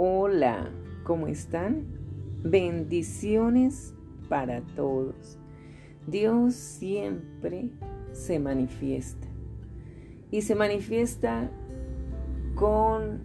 [0.00, 0.70] Hola,
[1.02, 1.84] ¿cómo están?
[2.44, 3.96] Bendiciones
[4.28, 5.40] para todos.
[6.06, 7.70] Dios siempre
[8.12, 9.26] se manifiesta
[10.30, 11.50] y se manifiesta
[12.54, 13.24] con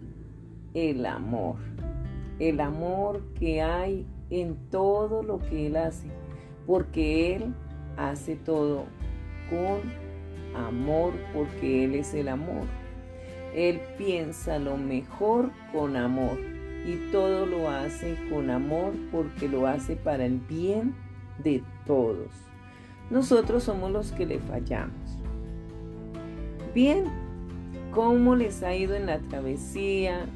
[0.74, 1.58] el amor,
[2.40, 6.08] el amor que hay en todo lo que Él hace,
[6.66, 7.54] porque Él
[7.96, 8.86] hace todo
[9.48, 12.66] con amor, porque Él es el amor.
[13.54, 16.53] Él piensa lo mejor con amor
[16.84, 20.94] y todo lo hace con amor porque lo hace para el bien
[21.42, 22.28] de todos.
[23.10, 25.18] Nosotros somos los que le fallamos.
[26.74, 27.04] Bien,
[27.92, 30.26] ¿cómo les ha ido en la travesía,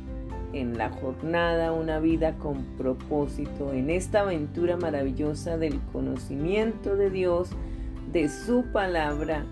[0.52, 7.50] en la jornada, una vida con propósito, en esta aventura maravillosa del conocimiento de Dios,
[8.12, 9.44] de su palabra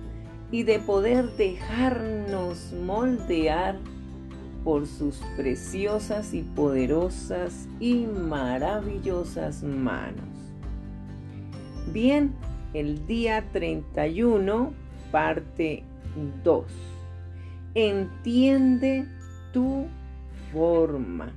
[0.50, 3.76] y de poder dejarnos moldear
[4.66, 10.24] por sus preciosas y poderosas y maravillosas manos.
[11.92, 12.34] Bien,
[12.74, 14.72] el día 31,
[15.12, 15.84] parte
[16.42, 16.64] 2.
[17.76, 19.06] Entiende
[19.52, 19.86] tu
[20.52, 21.32] forma.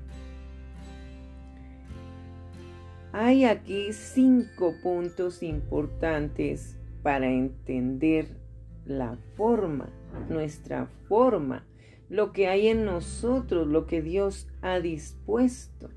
[3.14, 8.40] Hay aquí cinco puntos importantes para entender
[8.86, 9.88] la forma,
[10.30, 11.64] nuestra forma,
[12.10, 15.90] lo que hay en nosotros, lo que Dios ha dispuesto.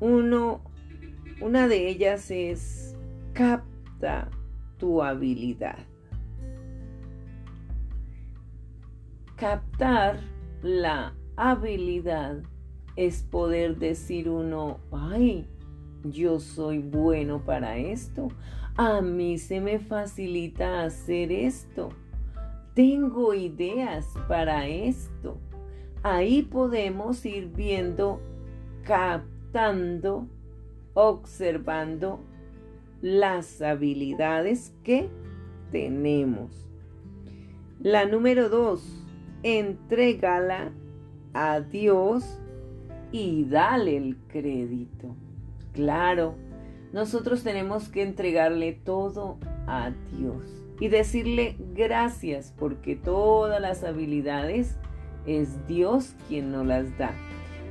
[0.00, 0.60] Uno,
[1.40, 2.96] una de ellas es
[3.32, 4.30] capta
[4.78, 5.78] tu habilidad.
[9.36, 10.20] Captar
[10.62, 12.42] la habilidad
[12.96, 15.46] es poder decir uno, ay,
[16.02, 18.28] yo soy bueno para esto,
[18.76, 21.90] a mí se me facilita hacer esto,
[22.76, 25.38] tengo ideas para esto.
[26.02, 28.20] Ahí podemos ir viendo,
[28.84, 30.28] captando,
[30.92, 32.20] observando
[33.00, 35.08] las habilidades que
[35.72, 36.68] tenemos.
[37.80, 39.06] La número dos,
[39.42, 40.70] entrégala
[41.32, 42.42] a Dios
[43.10, 45.16] y dale el crédito.
[45.72, 46.34] Claro,
[46.92, 54.76] nosotros tenemos que entregarle todo a Dios y decirle gracias porque todas las habilidades
[55.26, 57.12] es Dios quien nos las da.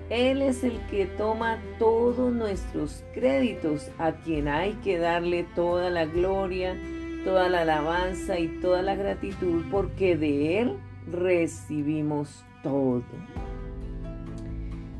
[0.09, 6.05] Él es el que toma todos nuestros créditos, a quien hay que darle toda la
[6.05, 6.77] gloria,
[7.23, 10.77] toda la alabanza y toda la gratitud, porque de Él
[11.11, 13.03] recibimos todo.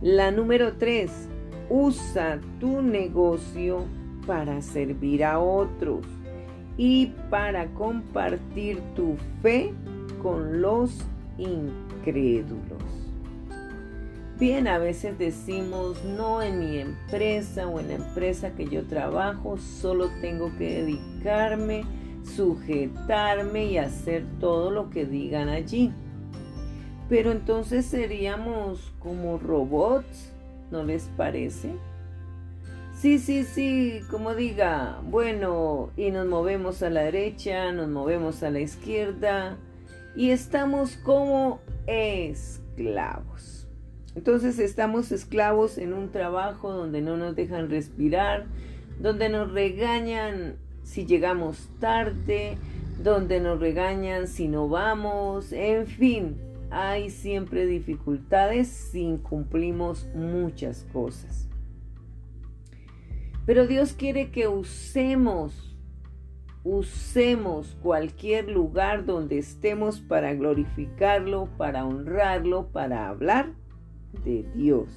[0.01, 1.29] La número tres,
[1.69, 3.85] usa tu negocio
[4.25, 6.05] para servir a otros
[6.77, 9.73] y para compartir tu fe
[10.21, 11.05] con los
[11.37, 12.83] incrédulos.
[14.37, 19.57] Bien, a veces decimos, no en mi empresa o en la empresa que yo trabajo,
[19.57, 21.85] solo tengo que dedicarme,
[22.23, 25.93] sujetarme y hacer todo lo que digan allí.
[27.07, 30.33] Pero entonces seríamos como robots,
[30.69, 31.69] ¿no les parece?
[32.95, 38.49] Sí, sí, sí, como diga, bueno, y nos movemos a la derecha, nos movemos a
[38.49, 39.57] la izquierda
[40.15, 43.67] y estamos como esclavos.
[44.15, 48.45] Entonces estamos esclavos en un trabajo donde no nos dejan respirar,
[48.97, 52.57] donde nos regañan si llegamos tarde,
[53.03, 56.37] donde nos regañan si no vamos, en fin,
[56.71, 61.49] hay siempre dificultades si incumplimos muchas cosas.
[63.45, 65.77] Pero Dios quiere que usemos,
[66.63, 73.53] usemos cualquier lugar donde estemos para glorificarlo, para honrarlo, para hablar
[74.23, 74.89] de Dios,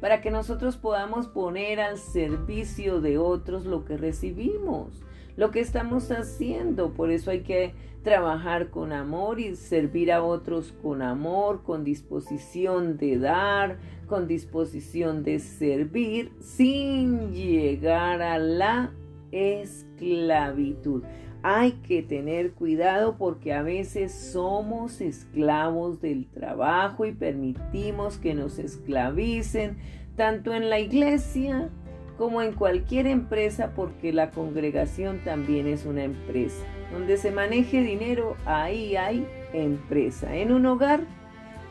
[0.00, 5.04] para que nosotros podamos poner al servicio de otros lo que recibimos
[5.38, 6.92] lo que estamos haciendo.
[6.94, 7.72] Por eso hay que
[8.02, 13.78] trabajar con amor y servir a otros con amor, con disposición de dar,
[14.08, 18.92] con disposición de servir, sin llegar a la
[19.30, 21.04] esclavitud.
[21.42, 28.58] Hay que tener cuidado porque a veces somos esclavos del trabajo y permitimos que nos
[28.58, 29.76] esclavicen
[30.16, 31.70] tanto en la iglesia
[32.16, 36.64] como en cualquier empresa porque la congregación también es una empresa.
[36.92, 40.34] Donde se maneje dinero, ahí hay empresa.
[40.34, 41.02] En un hogar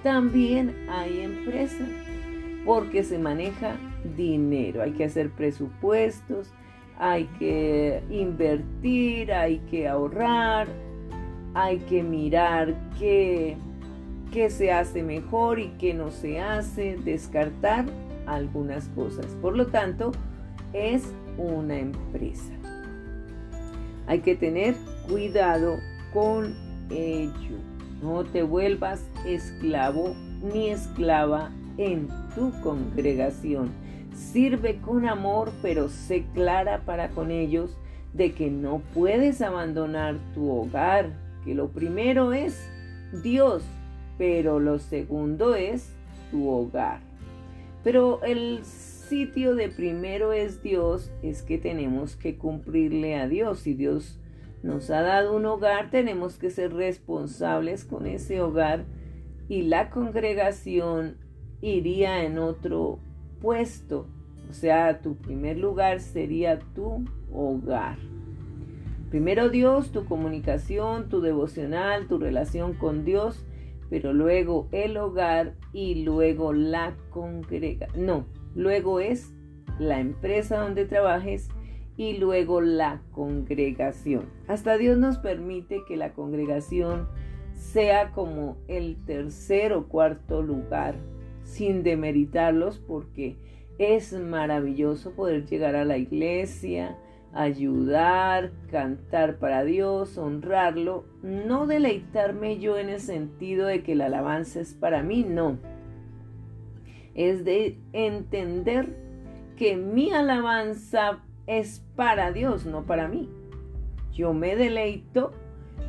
[0.04, 1.86] también hay empresa
[2.68, 3.78] porque se maneja
[4.18, 4.84] dinero.
[4.84, 6.52] Hay que hacer presupuestos,
[7.00, 10.68] hay que invertir, hay que ahorrar,
[11.54, 13.56] hay que mirar qué,
[14.34, 17.86] qué se hace mejor y qué no se hace, descartar
[18.25, 19.28] algunas cosas.
[19.42, 20.12] Por lo tanto,
[20.74, 22.52] es una empresa.
[24.08, 24.75] Hay que tener
[25.08, 25.78] cuidado
[26.14, 26.54] con
[26.90, 27.56] ello.
[28.02, 33.71] No te vuelvas esclavo ni esclava en tu congregación.
[34.13, 37.77] Sirve con amor, pero sé clara para con ellos
[38.13, 41.12] de que no puedes abandonar tu hogar,
[41.45, 42.68] que lo primero es
[43.24, 43.63] Dios,
[44.18, 45.94] pero lo segundo es
[46.31, 47.00] tu hogar.
[47.83, 53.59] Pero el sitio de primero es Dios, es que tenemos que cumplirle a Dios.
[53.59, 54.19] Si Dios
[54.63, 58.85] nos ha dado un hogar, tenemos que ser responsables con ese hogar
[59.47, 61.18] y la congregación
[61.62, 63.00] iría en otro
[63.42, 64.07] puesto.
[64.50, 67.98] O sea, tu primer lugar sería tu hogar.
[69.09, 73.45] Primero Dios, tu comunicación, tu devocional, tu relación con Dios,
[73.89, 78.06] pero luego el hogar y luego la congregación.
[78.06, 79.33] No, luego es
[79.80, 81.50] la empresa donde trabajes
[81.95, 84.25] y luego la congregación.
[84.48, 87.07] Hasta Dios nos permite que la congregación
[87.54, 90.95] sea como el tercer o cuarto lugar,
[91.47, 93.38] sin demeritarlos, porque
[93.79, 96.97] es maravilloso poder llegar a la iglesia,
[97.33, 104.59] ayudar, cantar para Dios, honrarlo, no deleitarme yo en el sentido de que la alabanza
[104.59, 105.57] es para mí, no.
[107.15, 108.97] Es de entender
[109.55, 113.29] que mi alabanza es para Dios, no para mí.
[114.11, 115.31] Yo me deleito,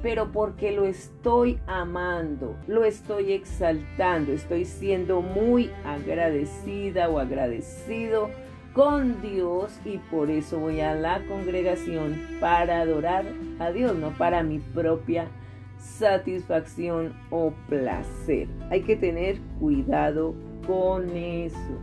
[0.02, 8.30] pero porque lo estoy amando, lo estoy exaltando, estoy siendo muy agradecida o agradecido
[8.72, 13.24] con Dios y por eso voy a la congregación para adorar
[13.58, 15.26] a Dios, no para mi propia
[15.78, 18.48] satisfacción o placer.
[18.70, 20.34] Hay que tener cuidado
[20.66, 21.78] con eso.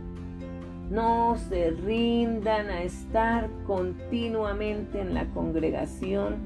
[0.90, 6.36] No se rindan a estar continuamente en la congregación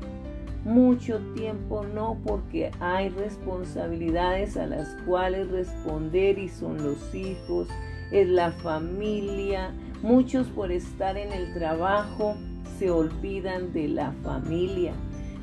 [0.65, 7.69] mucho tiempo, no porque hay responsabilidades a las cuales responder y son los hijos,
[8.13, 9.73] es la familia,
[10.03, 12.35] Muchos por estar en el trabajo
[12.79, 14.95] se olvidan de la familia,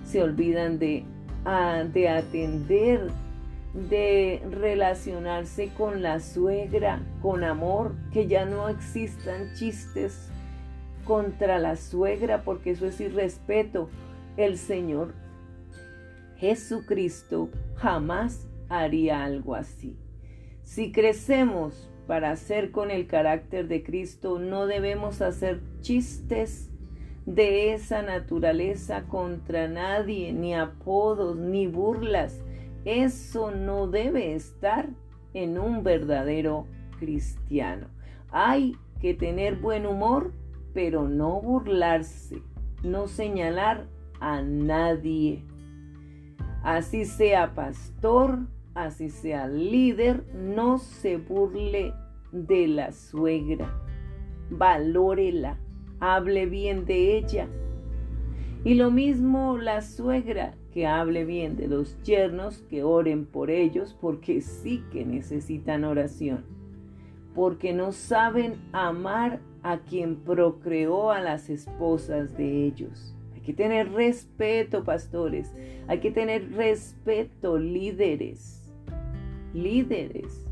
[0.03, 1.05] se olvidan de,
[1.45, 3.11] ah, de atender,
[3.75, 10.31] de relacionarse con la suegra, con amor, que ya no existan chistes
[11.05, 13.89] contra la suegra, porque eso es irrespeto.
[14.37, 15.15] El Señor
[16.37, 19.97] Jesucristo jamás haría algo así.
[20.61, 26.69] Si crecemos para ser con el carácter de Cristo no debemos hacer chistes
[27.25, 32.39] de esa naturaleza contra nadie, ni apodos, ni burlas.
[32.85, 34.87] Eso no debe estar
[35.33, 36.67] en un verdadero
[36.99, 37.87] cristiano.
[38.29, 40.31] Hay que tener buen humor,
[40.73, 42.41] pero no burlarse,
[42.83, 43.87] no señalar
[44.19, 45.43] a nadie.
[46.63, 48.39] Así sea pastor,
[48.73, 51.93] así sea líder, no se burle
[52.31, 53.73] de la suegra.
[54.49, 55.57] Valórela,
[55.99, 57.47] hable bien de ella.
[58.63, 63.95] Y lo mismo la suegra, que hable bien de los yernos, que oren por ellos,
[63.99, 66.43] porque sí que necesitan oración.
[67.33, 73.16] Porque no saben amar a quien procreó a las esposas de ellos.
[73.47, 75.55] Que tener respeto, pastores.
[75.87, 78.57] Hay que tener respeto, líderes
[79.53, 80.45] líderes.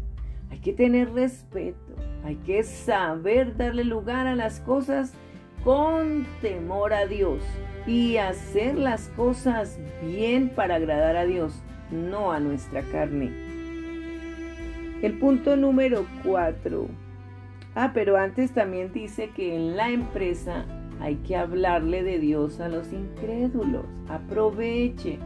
[0.52, 5.14] Hay que tener respeto, hay que saber darle lugar a las cosas
[5.64, 7.42] con temor a Dios
[7.88, 11.62] y hacer las cosas bien para agradar a Dios,
[11.92, 13.32] no a nuestra carne.
[15.02, 16.88] El punto número cuatro.
[17.74, 20.66] Ah, pero antes también dice que en la empresa
[21.00, 23.86] hay que hablarle de Dios a los incrédulos.
[24.08, 25.20] Aproveche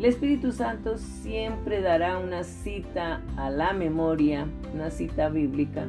[0.00, 5.88] el Espíritu Santo siempre dará una cita a la memoria, una cita bíblica.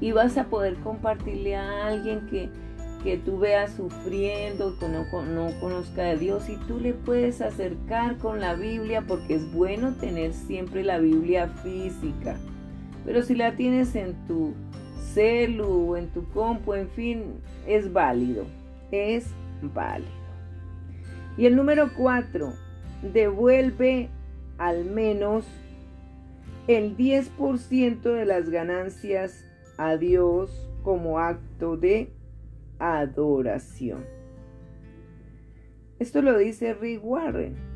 [0.00, 2.48] Y vas a poder compartirle a alguien que,
[3.04, 8.18] que tú veas sufriendo, que no, no conozca de Dios y tú le puedes acercar
[8.18, 12.36] con la Biblia porque es bueno tener siempre la Biblia física.
[13.04, 14.54] Pero si la tienes en tu
[15.14, 18.44] celu en tu compu, en fin, es válido.
[18.90, 19.26] Es
[19.62, 20.10] válido.
[21.36, 22.52] Y el número cuatro,
[23.02, 24.08] devuelve
[24.58, 25.46] al menos
[26.66, 29.44] el 10% de las ganancias
[29.78, 32.12] a Dios como acto de
[32.78, 34.04] adoración.
[35.98, 37.69] Esto lo dice Rick Warren.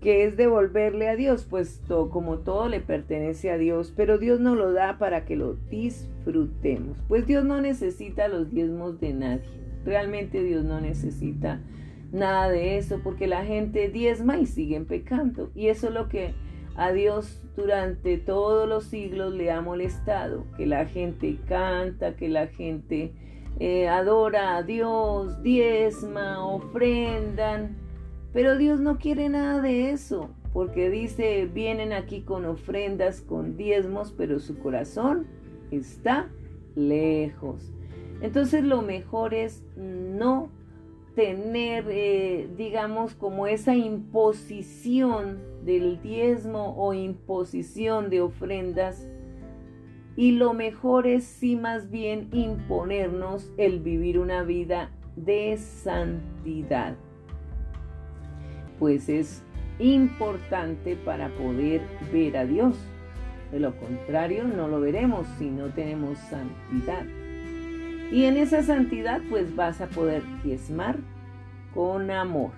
[0.00, 4.56] Que es devolverle a Dios, pues como todo le pertenece a Dios, pero Dios nos
[4.56, 6.96] lo da para que lo disfrutemos.
[7.06, 9.60] Pues Dios no necesita los diezmos de nadie.
[9.84, 11.60] Realmente Dios no necesita
[12.12, 15.50] nada de eso porque la gente diezma y siguen pecando.
[15.54, 16.34] Y eso es lo que
[16.76, 22.46] a Dios durante todos los siglos le ha molestado, que la gente canta, que la
[22.46, 23.12] gente
[23.58, 27.76] eh, adora a Dios, diezma, ofrendan
[28.32, 34.12] pero Dios no quiere nada de eso, porque dice, vienen aquí con ofrendas, con diezmos,
[34.16, 35.26] pero su corazón
[35.70, 36.28] está
[36.76, 37.72] lejos.
[38.20, 40.50] Entonces lo mejor es no
[41.14, 49.08] tener, eh, digamos, como esa imposición del diezmo o imposición de ofrendas.
[50.16, 56.96] Y lo mejor es sí más bien imponernos el vivir una vida de santidad
[58.80, 59.42] pues es
[59.78, 61.82] importante para poder
[62.12, 62.76] ver a Dios.
[63.52, 67.04] De lo contrario, no lo veremos si no tenemos santidad.
[68.10, 70.96] Y en esa santidad, pues vas a poder diezmar
[71.74, 72.50] con amor.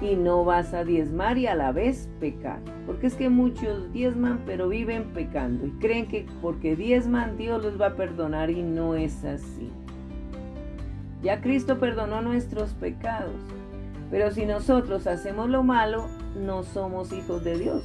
[0.00, 2.60] Y no vas a diezmar y a la vez pecar.
[2.86, 7.80] Porque es que muchos diezman pero viven pecando y creen que porque diezman Dios los
[7.80, 9.70] va a perdonar y no es así.
[11.20, 13.34] Ya Cristo perdonó nuestros pecados.
[14.10, 17.82] Pero si nosotros hacemos lo malo, no somos hijos de Dios.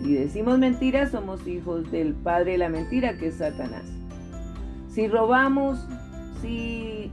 [0.00, 3.84] Si decimos mentiras, somos hijos del padre de la mentira, que es Satanás.
[4.88, 5.86] Si robamos,
[6.40, 7.12] si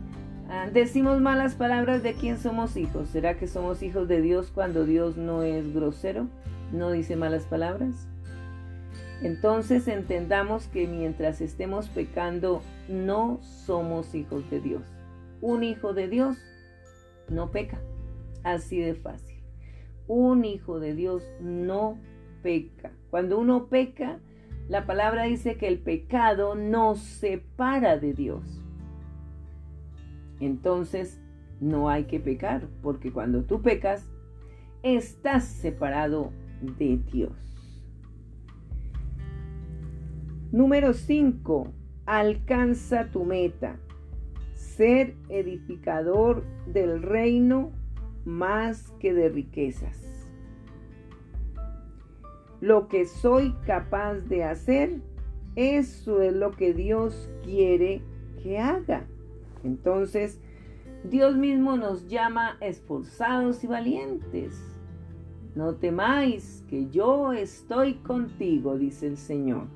[0.49, 3.09] ah, decimos malas palabras, ¿de quién somos hijos?
[3.09, 6.27] ¿Será que somos hijos de Dios cuando Dios no es grosero?
[6.73, 8.07] ¿No dice malas palabras?
[9.21, 14.81] Entonces entendamos que mientras estemos pecando, no somos hijos de Dios.
[15.41, 16.37] Un hijo de Dios
[17.29, 17.79] no peca.
[18.43, 19.43] Así de fácil.
[20.07, 21.97] Un hijo de Dios no
[22.41, 22.91] peca.
[23.09, 24.19] Cuando uno peca,
[24.67, 28.63] la palabra dice que el pecado nos separa de Dios.
[30.39, 31.19] Entonces,
[31.59, 34.09] no hay que pecar, porque cuando tú pecas,
[34.83, 36.31] estás separado
[36.77, 37.33] de Dios.
[40.51, 41.73] Número 5.
[42.05, 43.77] Alcanza tu meta.
[44.53, 47.71] Ser edificador del reino
[48.29, 50.29] más que de riquezas.
[52.61, 55.01] Lo que soy capaz de hacer,
[55.55, 58.01] eso es lo que Dios quiere
[58.43, 59.05] que haga.
[59.63, 60.39] Entonces,
[61.03, 64.61] Dios mismo nos llama esforzados y valientes.
[65.55, 69.67] No temáis, que yo estoy contigo, dice el Señor.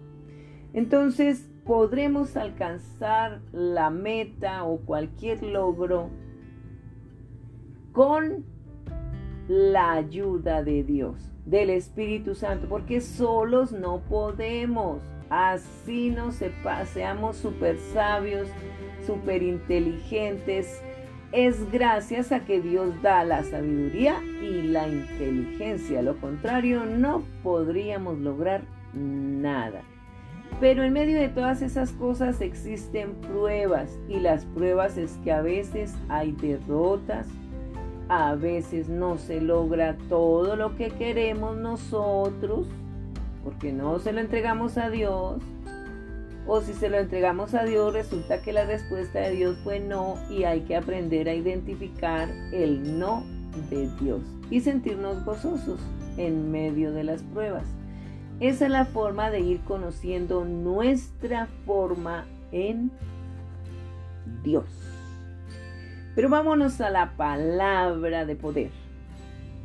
[0.74, 6.10] Entonces podremos alcanzar la meta o cualquier logro
[7.94, 8.44] con
[9.48, 15.02] la ayuda de Dios, del Espíritu Santo, porque solos no podemos.
[15.30, 18.50] Así no seamos súper sabios,
[19.06, 20.82] súper inteligentes.
[21.32, 26.02] Es gracias a que Dios da la sabiduría y la inteligencia.
[26.02, 29.82] Lo contrario, no podríamos lograr nada.
[30.60, 35.42] Pero en medio de todas esas cosas existen pruebas y las pruebas es que a
[35.42, 37.28] veces hay derrotas,
[38.10, 42.68] a veces no se logra todo lo que queremos nosotros
[43.44, 45.42] porque no se lo entregamos a Dios.
[46.46, 50.16] O si se lo entregamos a Dios, resulta que la respuesta de Dios fue no
[50.30, 53.24] y hay que aprender a identificar el no
[53.70, 55.80] de Dios y sentirnos gozosos
[56.18, 57.64] en medio de las pruebas.
[58.40, 62.92] Esa es la forma de ir conociendo nuestra forma en
[64.44, 64.93] Dios.
[66.16, 68.70] Pero vámonos a la palabra de poder.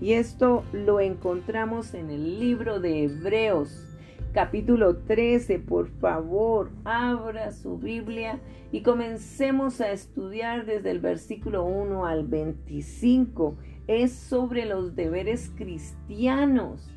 [0.01, 3.85] Y esto lo encontramos en el libro de Hebreos,
[4.33, 5.59] capítulo 13.
[5.59, 8.41] Por favor, abra su Biblia
[8.73, 13.57] y comencemos a estudiar desde el versículo 1 al 25.
[13.87, 16.89] Es sobre los deberes cristianos.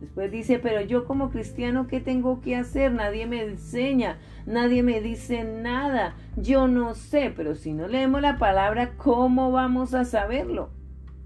[0.00, 2.92] Después dice, pero yo como cristiano, ¿qué tengo que hacer?
[2.92, 8.38] Nadie me enseña, nadie me dice nada, yo no sé, pero si no leemos la
[8.38, 10.70] palabra, ¿cómo vamos a saberlo?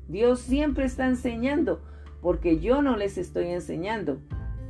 [0.09, 1.83] Dios siempre está enseñando,
[2.21, 4.19] porque yo no les estoy enseñando.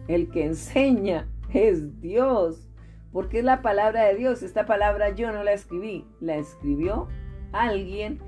[0.09, 2.69] El que enseña es Dios,
[3.13, 4.43] porque es la palabra de Dios.
[4.43, 7.09] Esta palabra yo no la escribí, la escribió
[7.53, 8.21] alguien,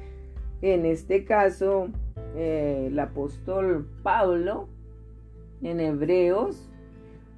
[0.62, 1.88] en este caso
[2.34, 4.68] eh, el apóstol Pablo,
[5.62, 6.65] en Hebreos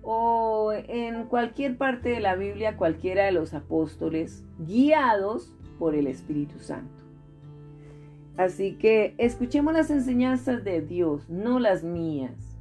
[0.02, 6.58] o en cualquier parte de la Biblia, cualquiera de los apóstoles, guiados por el Espíritu
[6.58, 7.02] Santo.
[8.36, 12.56] Así que escuchemos las enseñanzas de Dios, no las mías.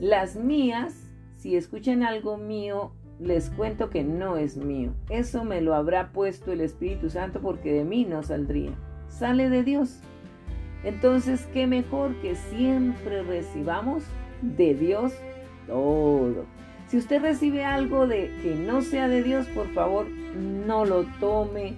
[0.00, 4.94] Las mías, si escuchan algo mío, les cuento que no es mío.
[5.10, 8.72] Eso me lo habrá puesto el Espíritu Santo porque de mí no saldría.
[9.08, 10.00] Sale de Dios.
[10.84, 14.04] Entonces, qué mejor que siempre recibamos
[14.40, 15.12] de Dios
[15.66, 16.46] todo.
[16.90, 21.76] Si usted recibe algo de que no sea de Dios, por favor, no lo tome.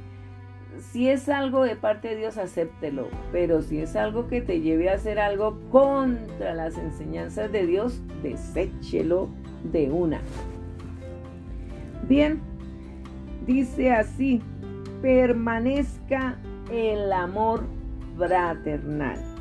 [0.79, 3.09] Si es algo de parte de Dios, acéptelo.
[3.31, 8.01] Pero si es algo que te lleve a hacer algo contra las enseñanzas de Dios,
[8.23, 9.29] deséchelo
[9.71, 10.23] de una.
[12.09, 12.41] Bien,
[13.47, 14.41] dice así,
[15.03, 16.39] permanezca
[16.73, 17.65] el amor
[18.17, 19.32] fraternal.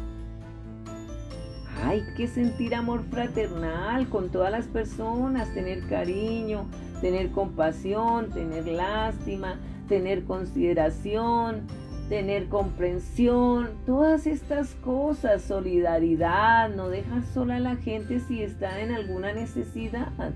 [1.84, 6.68] Hay que sentir amor fraternal con todas las personas, tener cariño,
[7.02, 11.68] tener compasión, tener lástima, tener consideración,
[12.08, 18.92] tener comprensión, todas estas cosas, solidaridad, no dejar sola a la gente si está en
[18.92, 20.34] alguna necesidad.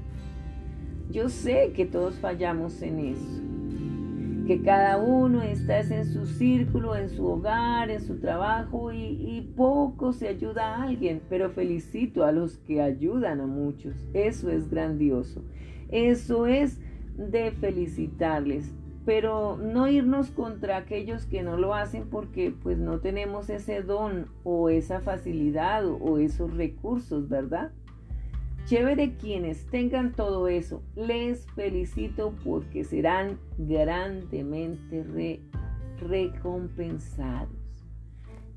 [1.11, 3.54] Yo sé que todos fallamos en eso
[4.45, 10.13] que cada uno está en su círculo, en su hogar, en su trabajo y, poco
[10.13, 13.95] se ayuda a alguien, pero felicito a los que ayudan a muchos.
[14.13, 15.41] Eso es grandioso.
[15.89, 16.79] Eso es
[17.17, 18.73] de felicitarles,
[19.05, 24.27] pero no irnos contra aquellos que no lo hacen porque pues no tenemos ese don
[24.43, 27.71] o esa facilidad o esos recursos, ¿verdad?
[28.65, 30.81] Chévere quienes tengan todo eso.
[30.95, 35.05] Les felicito porque serán grandemente
[35.99, 37.49] recompensados.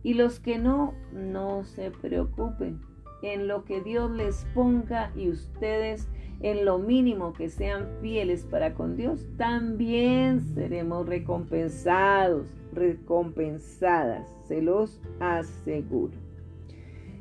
[0.02, 2.80] Y los que no, no se preocupen.
[3.20, 6.08] En lo que Dios les ponga y ustedes
[6.40, 15.02] en lo mínimo que sean fieles para con Dios, también seremos recompensados, recompensadas, se los
[15.20, 16.16] aseguro.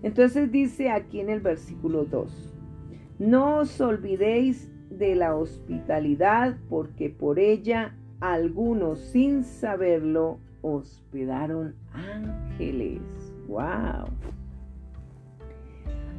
[0.03, 2.56] Entonces dice aquí en el versículo 2,
[3.19, 13.01] no os olvidéis de la hospitalidad, porque por ella algunos sin saberlo hospedaron ángeles.
[13.47, 14.05] ¡Wow!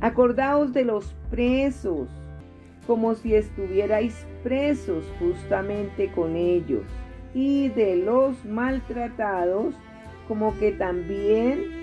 [0.01, 2.09] Acordaos de los presos,
[2.87, 6.85] como si estuvierais presos justamente con ellos,
[7.35, 9.75] y de los maltratados,
[10.27, 11.79] como que también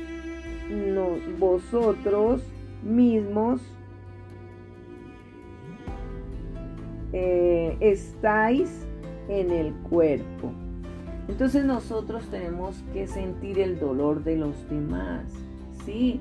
[1.39, 2.41] vosotros
[2.83, 3.61] mismos
[7.17, 8.69] Eh, estáis
[9.29, 10.51] en el cuerpo.
[11.29, 15.23] Entonces nosotros tenemos que sentir el dolor de los demás.
[15.85, 16.19] Sí,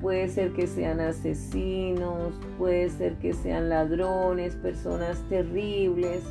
[0.00, 6.22] puede ser que sean asesinos, puede ser que sean ladrones, personas terribles,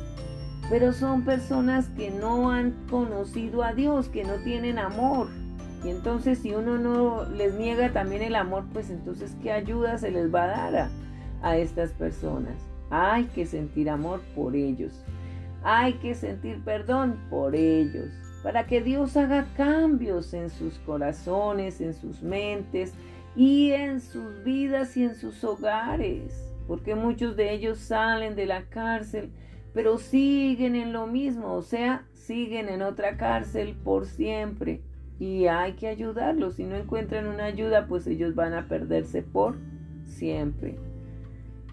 [0.68, 5.28] pero son personas que no han conocido a Dios, que no tienen amor.
[5.84, 10.10] Y entonces si uno no les niega también el amor, pues entonces ¿qué ayuda se
[10.10, 10.88] les va a dar
[11.40, 12.75] a estas personas?
[12.90, 14.92] Hay que sentir amor por ellos.
[15.62, 18.08] Hay que sentir perdón por ellos.
[18.42, 22.94] Para que Dios haga cambios en sus corazones, en sus mentes
[23.34, 26.54] y en sus vidas y en sus hogares.
[26.68, 29.30] Porque muchos de ellos salen de la cárcel,
[29.74, 31.54] pero siguen en lo mismo.
[31.54, 34.82] O sea, siguen en otra cárcel por siempre.
[35.18, 36.54] Y hay que ayudarlos.
[36.54, 39.56] Si no encuentran una ayuda, pues ellos van a perderse por
[40.04, 40.78] siempre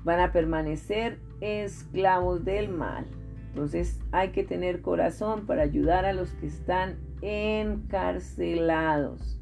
[0.03, 3.05] van a permanecer esclavos del mal.
[3.49, 9.39] Entonces hay que tener corazón para ayudar a los que están encarcelados.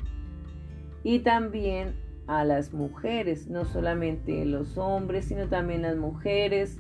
[1.04, 1.96] Y también
[2.28, 6.78] a las mujeres, no solamente los hombres, sino también las mujeres,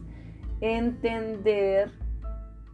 [0.60, 1.89] entender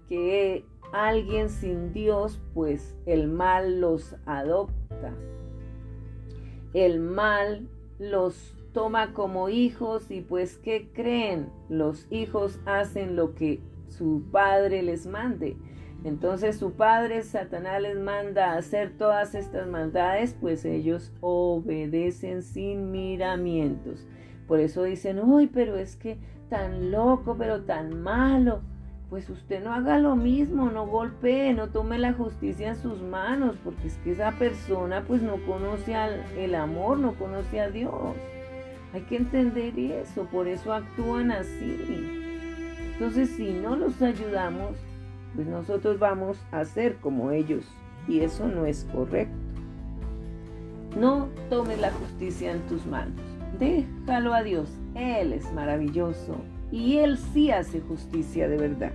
[0.10, 5.14] que alguien sin Dios, pues el mal los adopta.
[6.74, 7.68] El mal
[8.00, 11.50] los toma como hijos y pues ¿qué creen?
[11.68, 15.58] Los hijos hacen lo que su padre les mande.
[16.04, 24.06] Entonces su padre Satanás les manda hacer todas estas maldades, pues ellos obedecen sin miramientos.
[24.48, 28.62] Por eso dicen, uy, pero es que tan loco, pero tan malo.
[29.10, 33.56] Pues usted no haga lo mismo, no golpee, no tome la justicia en sus manos,
[33.64, 38.16] porque es que esa persona pues no conoce al, el amor, no conoce a Dios.
[38.94, 41.76] Hay que entender eso, por eso actúan así.
[42.94, 44.76] Entonces, si no los ayudamos,
[45.36, 47.66] pues nosotros vamos a ser como ellos
[48.08, 49.36] y eso no es correcto.
[51.00, 53.22] No tomes la justicia en tus manos.
[53.60, 54.70] Déjalo a Dios.
[54.96, 56.38] Él es maravilloso
[56.72, 58.92] y Él sí hace justicia de verdad.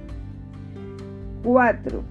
[1.45, 2.03] 4.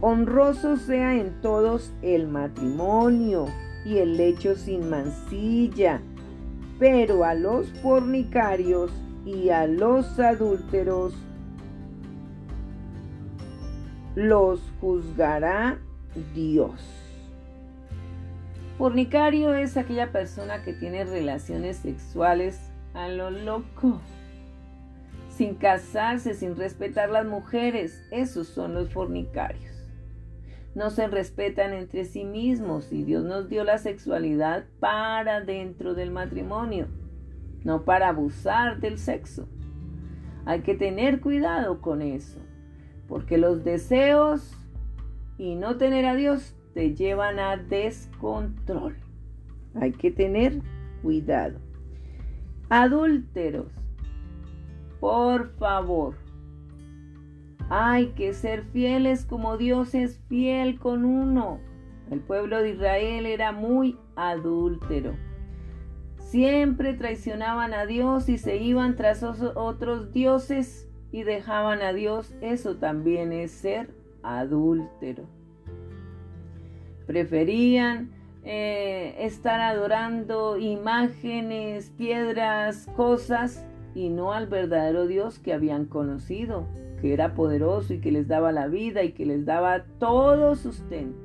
[0.00, 3.46] Honroso sea en todos el matrimonio
[3.88, 6.02] y el lecho sin mancilla,
[6.78, 8.92] pero a los fornicarios
[9.24, 11.14] y a los adúlteros
[14.14, 15.78] los juzgará
[16.34, 16.84] Dios.
[18.76, 22.60] Fornicario es aquella persona que tiene relaciones sexuales
[22.92, 24.02] a lo loco,
[25.30, 28.02] sin casarse, sin respetar las mujeres.
[28.10, 29.67] Esos son los fornicarios.
[30.74, 36.10] No se respetan entre sí mismos y Dios nos dio la sexualidad para dentro del
[36.10, 36.86] matrimonio,
[37.64, 39.48] no para abusar del sexo.
[40.44, 42.38] Hay que tener cuidado con eso,
[43.08, 44.56] porque los deseos
[45.36, 48.96] y no tener a Dios te llevan a descontrol.
[49.74, 50.60] Hay que tener
[51.02, 51.58] cuidado.
[52.68, 53.72] Adúlteros,
[55.00, 56.16] por favor,
[57.70, 61.60] hay que ser fieles como Dios es fiel con uno.
[62.10, 65.14] El pueblo de Israel era muy adúltero.
[66.18, 72.34] Siempre traicionaban a Dios y se iban tras otros dioses y dejaban a Dios.
[72.40, 75.24] Eso también es ser adúltero.
[77.06, 78.10] Preferían
[78.44, 86.66] eh, estar adorando imágenes, piedras, cosas y no al verdadero Dios que habían conocido,
[87.00, 91.18] que era poderoso y que les daba la vida y que les daba todo sustento.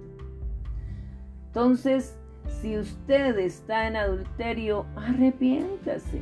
[1.48, 6.22] Entonces, si usted está en adulterio, arrepiéntase.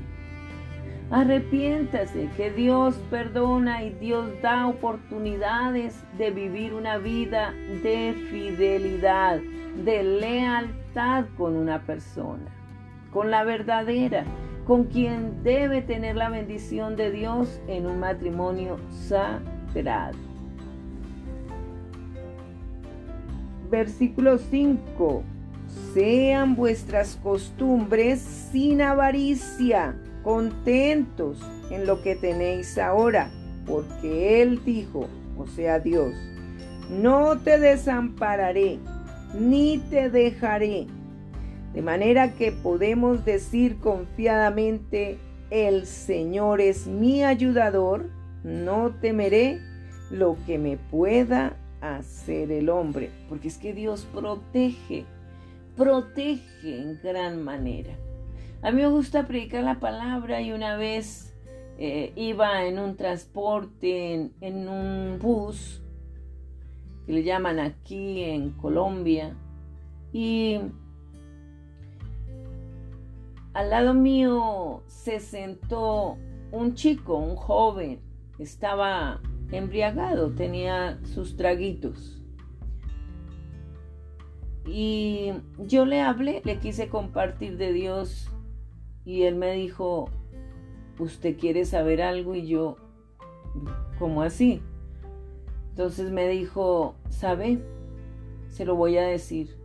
[1.09, 9.41] Arrepiéntase, que Dios perdona y Dios da oportunidades de vivir una vida de fidelidad,
[9.83, 12.49] de lealtad con una persona,
[13.11, 14.23] con la verdadera,
[14.65, 20.17] con quien debe tener la bendición de Dios en un matrimonio sagrado.
[23.69, 25.23] Versículo 5.
[25.93, 33.31] Sean vuestras costumbres sin avaricia contentos en lo que tenéis ahora,
[33.65, 36.13] porque Él dijo, o sea Dios,
[36.89, 38.79] no te desampararé,
[39.39, 40.87] ni te dejaré.
[41.73, 48.09] De manera que podemos decir confiadamente, el Señor es mi ayudador,
[48.43, 49.59] no temeré
[50.09, 55.05] lo que me pueda hacer el hombre, porque es que Dios protege,
[55.77, 57.95] protege en gran manera.
[58.61, 61.33] A mí me gusta predicar la palabra y una vez
[61.77, 65.81] eh, iba en un transporte, en, en un bus,
[67.05, 69.35] que le llaman aquí en Colombia,
[70.13, 70.59] y
[73.53, 76.17] al lado mío se sentó
[76.51, 77.99] un chico, un joven,
[78.39, 82.21] estaba embriagado, tenía sus traguitos.
[84.65, 88.29] Y yo le hablé, le quise compartir de Dios
[89.03, 90.09] y él me dijo,
[90.99, 92.35] ¿usted quiere saber algo?
[92.35, 92.77] Y yo,
[93.97, 94.61] ¿cómo así?
[95.69, 97.59] Entonces me dijo, ¿sabe?
[98.49, 99.57] Se lo voy a decir.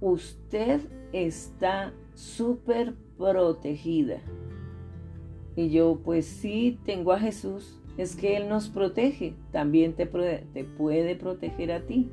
[0.00, 0.80] Usted
[1.12, 4.18] está súper protegida.
[5.54, 7.80] Y yo, pues sí, tengo a Jesús.
[7.96, 9.34] Es que Él nos protege.
[9.52, 12.10] También te, te puede proteger a ti.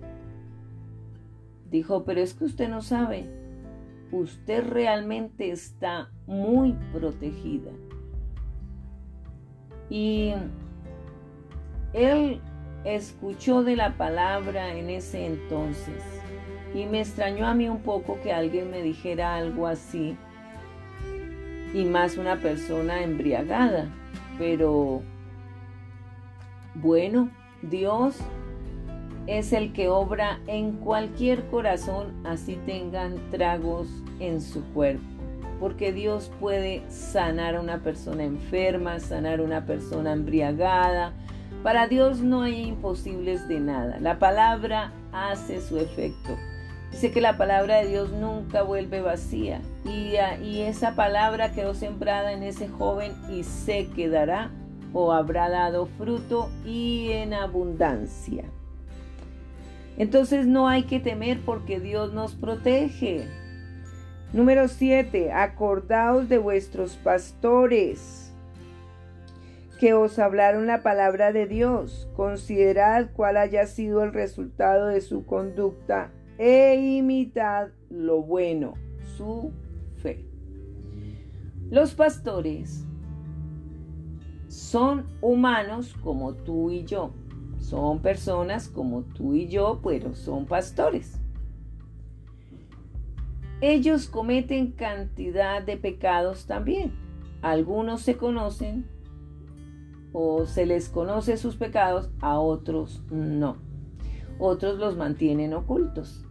[1.69, 3.27] Dijo, pero es que usted no sabe
[4.13, 7.71] usted realmente está muy protegida.
[9.89, 10.33] Y
[11.93, 12.39] él
[12.85, 16.03] escuchó de la palabra en ese entonces
[16.73, 20.17] y me extrañó a mí un poco que alguien me dijera algo así
[21.73, 23.87] y más una persona embriagada.
[24.37, 25.01] Pero
[26.75, 27.29] bueno,
[27.61, 28.17] Dios
[29.27, 33.87] es el que obra en cualquier corazón, así tengan tragos
[34.19, 35.03] en su cuerpo.
[35.59, 41.13] Porque Dios puede sanar a una persona enferma, sanar a una persona embriagada.
[41.61, 43.97] Para Dios no hay imposibles de nada.
[44.01, 46.35] La palabra hace su efecto.
[46.93, 49.61] Dice que la palabra de Dios nunca vuelve vacía.
[49.83, 54.51] Y, y esa palabra quedó sembrada en ese joven y se quedará
[54.93, 58.45] o habrá dado fruto y en abundancia.
[59.97, 63.27] Entonces no hay que temer porque Dios nos protege.
[64.31, 65.31] Número 7.
[65.31, 68.31] Acordaos de vuestros pastores
[69.79, 72.07] que os hablaron la palabra de Dios.
[72.15, 78.73] Considerad cuál haya sido el resultado de su conducta e imitad lo bueno,
[79.17, 79.51] su
[79.97, 80.25] fe.
[81.69, 82.85] Los pastores
[84.47, 87.11] son humanos como tú y yo
[87.57, 91.19] Son personas como tú y yo, pero son pastores.
[93.61, 96.91] Ellos cometen cantidad de pecados también.
[97.41, 98.85] Algunos se conocen
[100.11, 103.57] o se les conoce sus pecados, a otros no.
[104.39, 106.22] Otros los mantienen ocultos,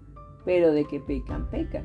[0.45, 1.85] pero de que pecan, pecan.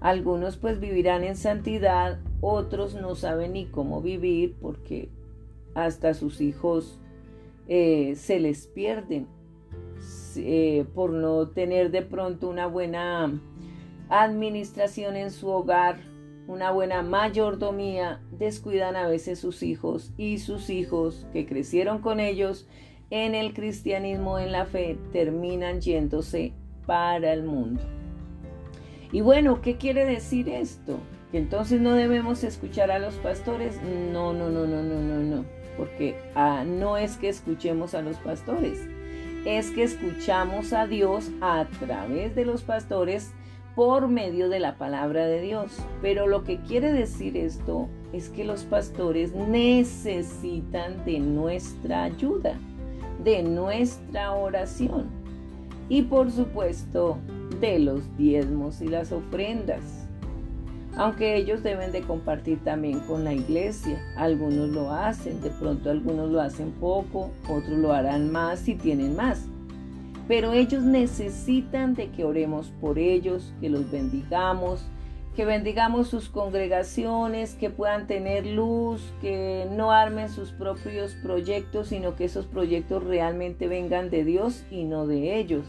[0.00, 5.10] Algunos pues vivirán en santidad, otros no saben ni cómo vivir porque
[5.74, 6.98] hasta sus hijos
[7.68, 9.28] eh, se les pierden
[10.36, 13.40] eh, por no tener de pronto una buena
[14.08, 16.00] administración en su hogar,
[16.48, 22.66] una buena mayordomía, descuidan a veces sus hijos y sus hijos que crecieron con ellos
[23.10, 26.54] en el cristianismo, en la fe, terminan yéndose
[26.90, 27.80] para el mundo.
[29.12, 30.98] Y bueno, ¿qué quiere decir esto?
[31.30, 33.80] ¿Que entonces no debemos escuchar a los pastores?
[34.12, 35.44] No, no, no, no, no, no, no.
[35.76, 38.88] Porque ah, no es que escuchemos a los pastores,
[39.44, 43.30] es que escuchamos a Dios a través de los pastores
[43.76, 45.78] por medio de la palabra de Dios.
[46.02, 52.58] Pero lo que quiere decir esto es que los pastores necesitan de nuestra ayuda,
[53.22, 55.19] de nuestra oración
[55.90, 57.18] y por supuesto
[57.60, 59.82] de los diezmos y las ofrendas.
[60.96, 64.02] Aunque ellos deben de compartir también con la iglesia.
[64.16, 69.14] Algunos lo hacen, de pronto algunos lo hacen poco, otros lo harán más si tienen
[69.14, 69.46] más
[70.30, 74.86] pero ellos necesitan de que oremos por ellos, que los bendigamos,
[75.36, 82.16] que bendigamos sus congregaciones, que puedan tener luz, que no armen sus propios proyectos, sino
[82.16, 85.64] que esos proyectos realmente vengan de Dios y no de ellos.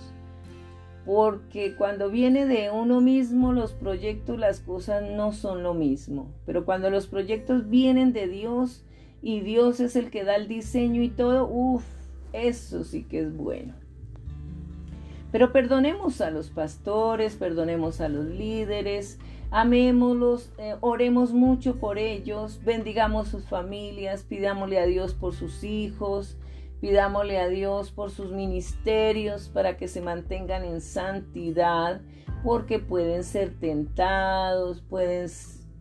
[1.05, 6.31] Porque cuando viene de uno mismo los proyectos, las cosas no son lo mismo.
[6.45, 8.83] Pero cuando los proyectos vienen de Dios
[9.21, 11.85] y Dios es el que da el diseño y todo, uff,
[12.33, 13.73] eso sí que es bueno.
[15.31, 19.17] Pero perdonemos a los pastores, perdonemos a los líderes,
[19.51, 26.37] amémoslos, eh, oremos mucho por ellos, bendigamos sus familias, pidámosle a Dios por sus hijos,
[26.79, 32.01] pidámosle a Dios por sus ministerios para que se mantengan en santidad,
[32.43, 35.29] porque pueden ser tentados, pueden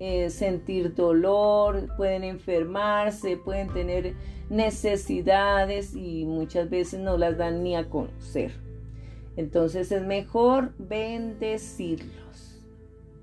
[0.00, 4.14] eh, sentir dolor, pueden enfermarse, pueden tener
[4.50, 8.52] necesidades y muchas veces no las dan ni a conocer.
[9.36, 12.19] Entonces es mejor bendecirlos.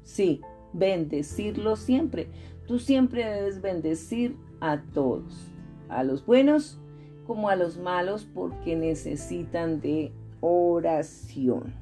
[0.07, 0.39] Sí,
[0.71, 2.29] bendecirlos siempre.
[2.65, 5.51] Tú siempre debes bendecir a todos,
[5.89, 6.79] a los buenos
[7.27, 11.73] como a los malos, porque necesitan de oración.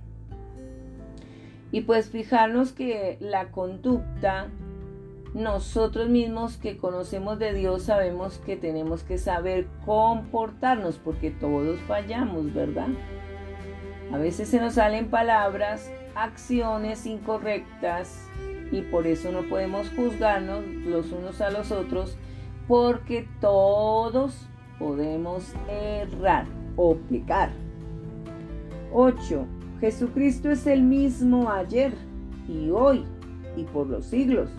[1.71, 4.47] Y pues fijarnos que la conducta,
[5.35, 12.51] nosotros mismos que conocemos de Dios sabemos que tenemos que saber comportarnos, porque todos fallamos,
[12.55, 12.87] ¿verdad?
[14.11, 18.19] A veces se nos salen palabras, acciones incorrectas
[18.71, 22.17] y por eso no podemos juzgarnos los unos a los otros
[22.67, 24.47] porque todos
[24.79, 27.51] podemos errar o pecar.
[28.91, 29.45] 8.
[29.79, 31.93] Jesucristo es el mismo ayer
[32.47, 33.05] y hoy
[33.55, 34.49] y por los siglos.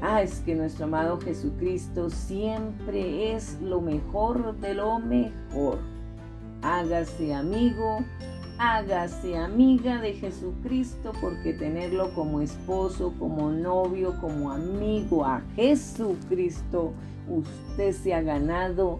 [0.00, 5.78] Ah, es que nuestro amado Jesucristo siempre es lo mejor de lo mejor
[6.62, 8.04] hágase amigo,
[8.58, 16.92] hágase amiga de Jesucristo, porque tenerlo como esposo, como novio, como amigo a Jesucristo,
[17.28, 18.98] usted se ha ganado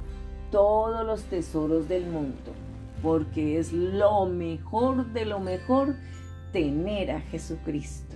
[0.50, 2.52] todos los tesoros del mundo,
[3.02, 5.96] porque es lo mejor de lo mejor
[6.52, 8.14] tener a Jesucristo.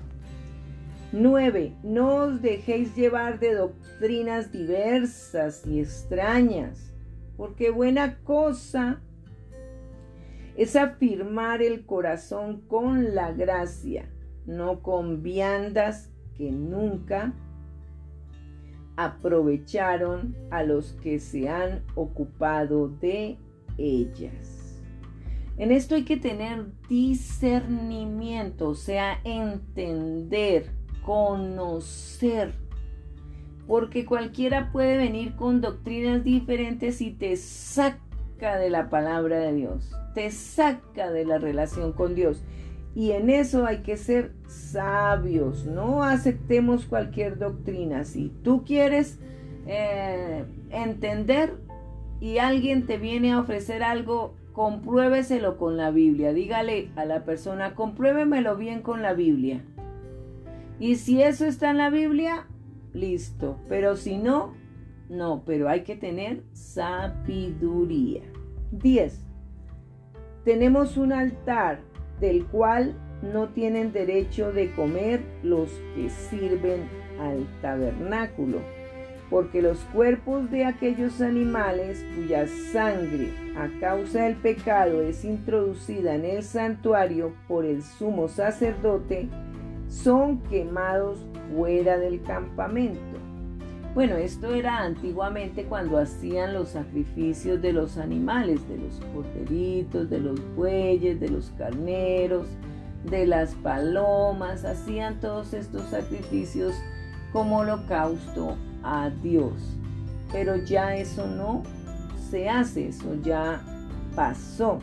[1.12, 1.74] 9.
[1.82, 6.94] No os dejéis llevar de doctrinas diversas y extrañas,
[7.36, 9.00] porque buena cosa
[10.56, 14.08] es afirmar el corazón con la gracia,
[14.46, 17.32] no con viandas que nunca
[18.96, 23.38] aprovecharon a los que se han ocupado de
[23.78, 24.62] ellas.
[25.58, 30.70] En esto hay que tener discernimiento, o sea, entender,
[31.04, 32.52] conocer,
[33.66, 39.94] porque cualquiera puede venir con doctrinas diferentes y te saca de la palabra de Dios,
[40.14, 42.42] te saca de la relación con Dios.
[42.94, 48.04] Y en eso hay que ser sabios, no aceptemos cualquier doctrina.
[48.04, 49.18] Si tú quieres
[49.66, 51.54] eh, entender
[52.20, 56.32] y alguien te viene a ofrecer algo, compruébeselo con la Biblia.
[56.32, 59.64] Dígale a la persona, compruébemelo bien con la Biblia.
[60.78, 62.46] Y si eso está en la Biblia,
[62.92, 63.58] listo.
[63.68, 64.52] Pero si no,
[65.08, 68.22] no, pero hay que tener sabiduría.
[68.72, 69.21] 10.
[70.44, 71.78] Tenemos un altar
[72.20, 76.88] del cual no tienen derecho de comer los que sirven
[77.20, 78.58] al tabernáculo,
[79.30, 86.24] porque los cuerpos de aquellos animales cuya sangre a causa del pecado es introducida en
[86.24, 89.28] el santuario por el sumo sacerdote,
[89.88, 91.24] son quemados
[91.54, 93.21] fuera del campamento.
[93.94, 100.18] Bueno, esto era antiguamente cuando hacían los sacrificios de los animales, de los corderitos, de
[100.18, 102.46] los bueyes, de los carneros,
[103.04, 106.74] de las palomas, hacían todos estos sacrificios
[107.34, 109.76] como holocausto a Dios.
[110.32, 111.62] Pero ya eso no
[112.30, 113.62] se hace, eso ya
[114.16, 114.78] pasó.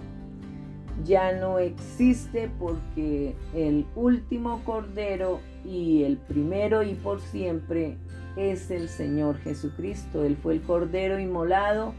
[1.03, 7.97] Ya no existe porque el último cordero y el primero y por siempre
[8.35, 10.23] es el Señor Jesucristo.
[10.23, 11.93] Él fue el Cordero inmolado,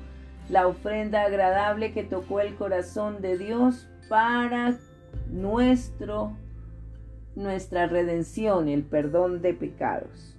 [0.48, 4.76] la ofrenda agradable que tocó el corazón de Dios para
[5.30, 6.36] nuestro,
[7.36, 10.36] nuestra redención, el perdón de pecados.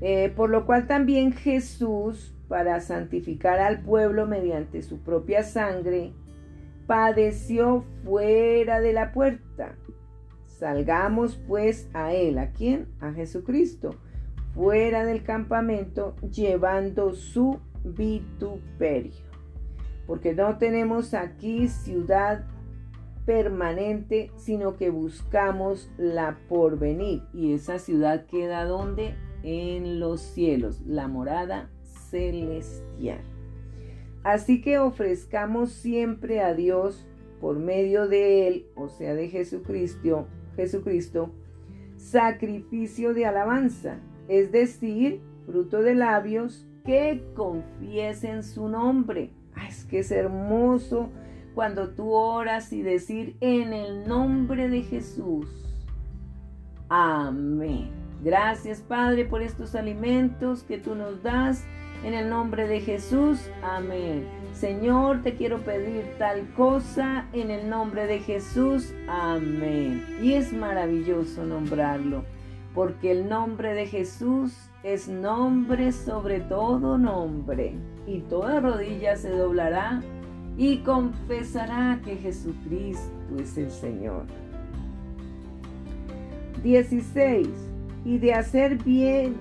[0.00, 6.12] Eh, por lo cual también Jesús, para santificar al pueblo mediante su propia sangre,
[6.86, 9.76] padeció fuera de la puerta
[10.58, 12.88] Salgamos pues a él, ¿a quién?
[12.98, 13.94] A Jesucristo,
[14.54, 19.12] fuera del campamento, llevando su vituperio.
[20.08, 22.44] Porque no tenemos aquí ciudad
[23.24, 27.22] permanente, sino que buscamos la porvenir.
[27.32, 29.14] Y esa ciudad queda donde?
[29.44, 31.70] En los cielos, la morada
[32.10, 33.20] celestial.
[34.24, 37.06] Así que ofrezcamos siempre a Dios
[37.40, 40.26] por medio de Él, o sea, de Jesucristo,
[40.58, 41.30] Jesucristo,
[41.96, 49.30] sacrificio de alabanza, es decir, fruto de labios que confiesen su nombre.
[49.68, 51.10] es que es hermoso
[51.54, 55.48] cuando tú oras y decir en el nombre de Jesús.
[56.88, 57.90] Amén.
[58.24, 61.64] Gracias Padre por estos alimentos que tú nos das.
[62.04, 63.50] En el nombre de Jesús.
[63.62, 64.24] Amén.
[64.52, 68.94] Señor, te quiero pedir tal cosa en el nombre de Jesús.
[69.08, 70.04] Amén.
[70.22, 72.24] Y es maravilloso nombrarlo,
[72.74, 77.74] porque el nombre de Jesús es nombre sobre todo nombre,
[78.06, 80.00] y toda rodilla se doblará
[80.56, 84.24] y confesará que Jesucristo es el Señor.
[86.62, 87.48] 16.
[88.04, 89.36] Y de hacer bien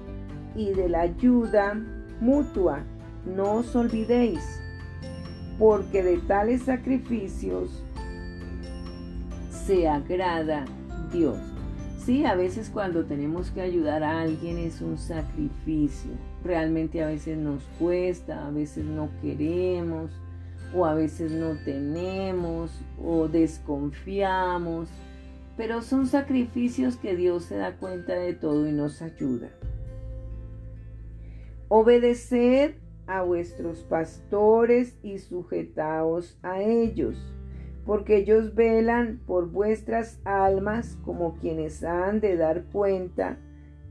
[0.55, 1.81] y de la ayuda
[2.19, 2.83] mutua,
[3.25, 4.67] no os olvidéis
[5.57, 7.83] porque de tales sacrificios
[9.49, 10.65] se agrada
[11.11, 11.37] Dios.
[11.97, 16.11] Sí, a veces cuando tenemos que ayudar a alguien es un sacrificio.
[16.43, 20.11] Realmente a veces nos cuesta, a veces no queremos,
[20.73, 22.71] o a veces no tenemos,
[23.03, 24.87] o desconfiamos.
[25.57, 29.49] Pero son sacrificios que Dios se da cuenta de todo y nos ayuda.
[31.69, 37.33] Obedecer a vuestros pastores y sujetaos a ellos,
[37.85, 43.37] porque ellos velan por vuestras almas como quienes han de dar cuenta,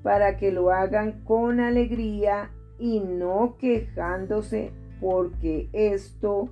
[0.03, 6.51] para que lo hagan con alegría y no quejándose, porque esto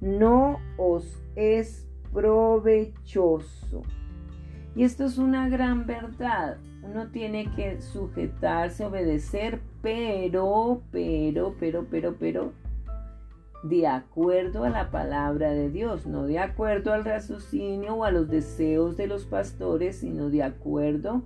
[0.00, 3.82] no os es provechoso.
[4.76, 6.58] Y esto es una gran verdad.
[6.84, 12.52] Uno tiene que sujetarse, obedecer, pero, pero, pero, pero, pero,
[13.64, 18.28] de acuerdo a la palabra de Dios, no de acuerdo al raciocinio o a los
[18.28, 21.22] deseos de los pastores, sino de acuerdo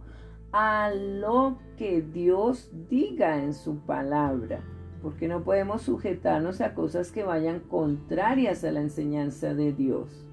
[0.53, 4.63] a lo que Dios diga en su palabra,
[5.03, 10.28] porque no podemos sujetarnos a cosas que vayan contrarias a la enseñanza de Dios.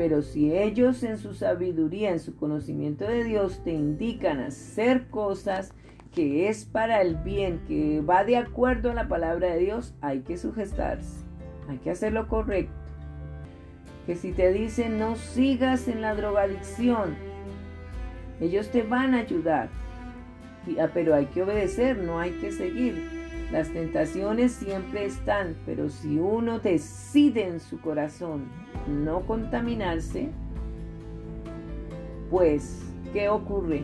[0.00, 5.74] Pero si ellos en su sabiduría, en su conocimiento de Dios, te indican hacer cosas
[6.14, 10.20] que es para el bien, que va de acuerdo a la palabra de Dios, hay
[10.20, 11.26] que sujetarse,
[11.68, 12.72] hay que hacer lo correcto.
[14.06, 17.14] Que si te dicen no sigas en la drogadicción,
[18.40, 19.68] ellos te van a ayudar,
[20.80, 23.19] ah, pero hay que obedecer, no hay que seguir.
[23.52, 28.44] Las tentaciones siempre están, pero si uno decide en su corazón
[28.88, 30.28] no contaminarse,
[32.30, 32.80] pues,
[33.12, 33.82] ¿qué ocurre?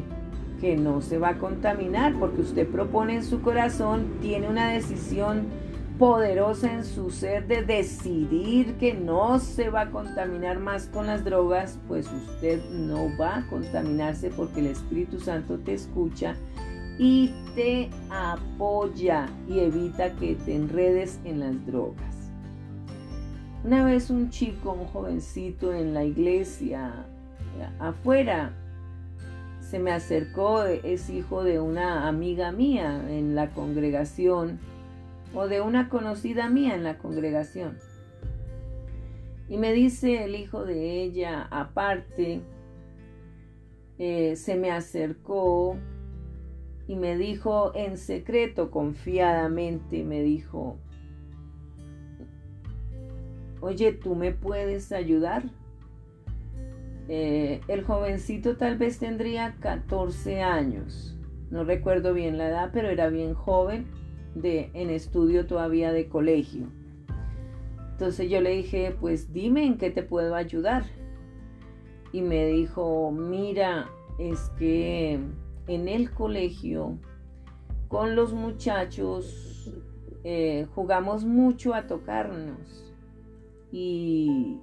[0.60, 5.46] Que no se va a contaminar porque usted propone en su corazón, tiene una decisión
[5.98, 11.24] poderosa en su ser de decidir que no se va a contaminar más con las
[11.24, 16.36] drogas, pues usted no va a contaminarse porque el Espíritu Santo te escucha
[16.99, 22.30] y te apoya y evita que te enredes en las drogas.
[23.64, 27.07] Una vez un chico, un jovencito en la iglesia,
[27.78, 28.53] afuera,
[29.61, 34.61] se me acercó, es hijo de una amiga mía en la congregación
[35.34, 37.76] o de una conocida mía en la congregación.
[39.49, 42.40] Y me dice el hijo de ella, aparte,
[43.99, 45.76] eh, se me acercó
[46.89, 50.76] y me dijo en secreto, confiadamente, me dijo,
[53.61, 55.45] oye, ¿tú me puedes ayudar?
[57.09, 61.16] Eh, el jovencito tal vez tendría 14 años,
[61.51, 63.87] no recuerdo bien la edad, pero era bien joven,
[64.34, 66.66] de, en estudio todavía de colegio.
[67.93, 70.84] Entonces yo le dije, pues dime en qué te puedo ayudar.
[72.12, 75.18] Y me dijo, mira, es que
[75.66, 76.98] en el colegio
[77.88, 79.72] con los muchachos
[80.24, 82.94] eh, jugamos mucho a tocarnos
[83.70, 84.58] y,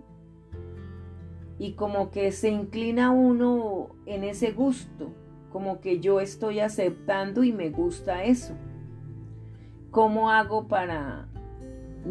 [1.57, 5.13] y como que se inclina uno en ese gusto,
[5.51, 8.55] como que yo estoy aceptando y me gusta eso.
[9.91, 11.29] ¿Cómo hago para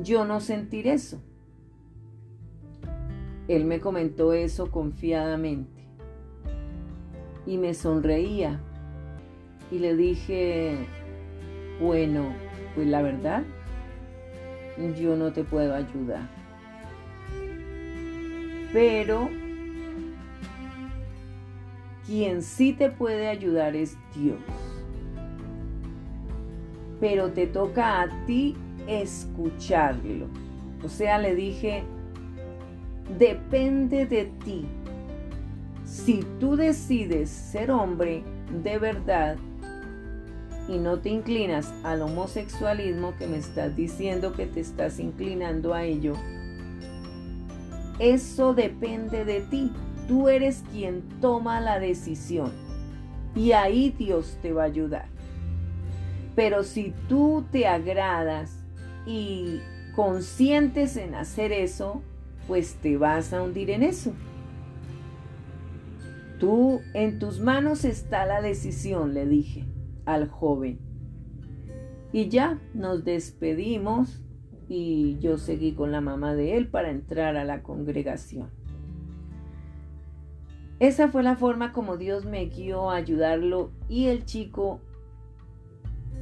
[0.03, 1.21] yo no sentir eso?
[3.49, 5.89] Él me comentó eso confiadamente
[7.45, 8.63] y me sonreía
[9.73, 10.77] y le dije,
[11.81, 12.35] bueno,
[12.75, 13.43] pues la verdad,
[15.01, 16.29] yo no te puedo ayudar.
[18.71, 19.31] Pero
[22.05, 24.41] quien sí te puede ayudar es Dios.
[27.01, 28.55] Pero te toca a ti
[28.87, 30.27] escucharlo.
[30.85, 31.83] O sea, le dije,
[33.19, 34.67] depende de ti.
[35.87, 38.23] Si tú decides ser hombre
[38.63, 39.39] de verdad,
[40.69, 45.85] y no te inclinas al homosexualismo que me estás diciendo que te estás inclinando a
[45.85, 46.15] ello,
[47.99, 49.73] eso depende de ti.
[50.09, 52.53] Tú eres quien toma la decisión
[53.35, 55.07] y ahí Dios te va a ayudar.
[56.35, 58.59] Pero si tú te agradas
[59.07, 59.61] y
[59.95, 62.03] conscientes en hacer eso,
[62.49, 64.13] pues te vas a hundir en eso.
[66.41, 69.72] Tú, en tus manos está la decisión, le dije
[70.05, 70.79] al joven.
[72.13, 74.23] Y ya nos despedimos
[74.69, 78.51] y yo seguí con la mamá de él para entrar a la congregación.
[80.79, 84.81] Esa fue la forma como Dios me guió a ayudarlo y el chico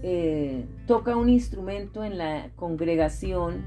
[0.02, 3.64] eh, toca un instrumento en la congregación,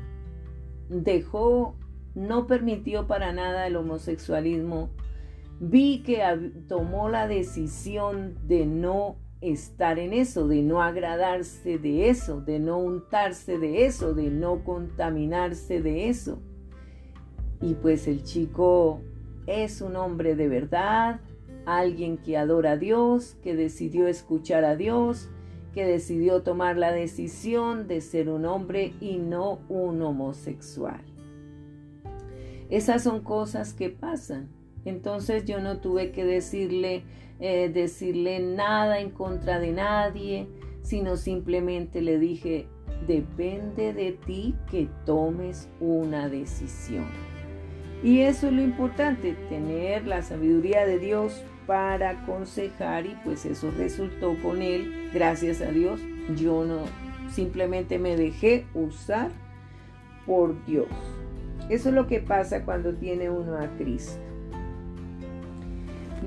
[0.90, 1.76] dejó,
[2.14, 4.90] no permitió para nada el homosexualismo,
[5.60, 6.22] vi que
[6.68, 12.78] tomó la decisión de no estar en eso, de no agradarse de eso, de no
[12.78, 16.40] untarse de eso, de no contaminarse de eso.
[17.62, 19.02] Y pues el chico
[19.48, 21.20] es un hombre de verdad,
[21.66, 25.30] alguien que adora a Dios, que decidió escuchar a Dios,
[25.74, 31.02] que decidió tomar la decisión de ser un hombre y no un homosexual.
[32.70, 34.50] Esas son cosas que pasan.
[34.86, 37.04] Entonces yo no tuve que decirle,
[37.40, 40.48] eh, decirle nada en contra de nadie,
[40.82, 42.68] sino simplemente le dije,
[43.08, 47.08] depende de ti que tomes una decisión.
[48.04, 53.72] Y eso es lo importante, tener la sabiduría de Dios para aconsejar y pues eso
[53.72, 56.02] resultó con él, gracias a Dios.
[56.36, 56.82] Yo no
[57.30, 59.32] simplemente me dejé usar
[60.26, 60.88] por Dios.
[61.70, 64.33] Eso es lo que pasa cuando tiene uno a Cristo.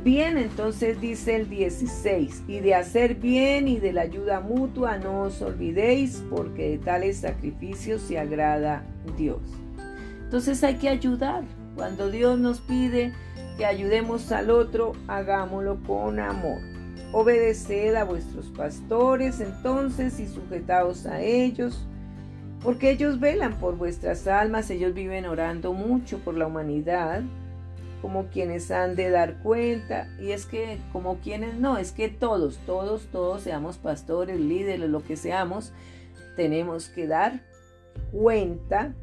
[0.07, 5.23] Bien, entonces dice el 16, y de hacer bien y de la ayuda mutua no
[5.23, 8.85] os olvidéis, porque de tales sacrificios se agrada
[9.19, 9.41] Dios.
[10.23, 11.43] Entonces hay que ayudar.
[11.75, 13.15] Cuando Dios nos pide
[13.59, 16.61] que ayudemos al otro, hagámoslo con amor.
[17.11, 21.85] Obedeced a vuestros pastores entonces y sujetaos a ellos,
[22.63, 27.25] porque ellos velan por vuestras almas, ellos viven orando mucho por la humanidad
[28.03, 32.59] como quienes han de dar cuenta, y es que como quienes no, es que todos,
[32.67, 35.73] todos, todos seamos pastores, líderes, lo que seamos,
[36.37, 37.41] tenemos que dar
[38.13, 38.95] cuenta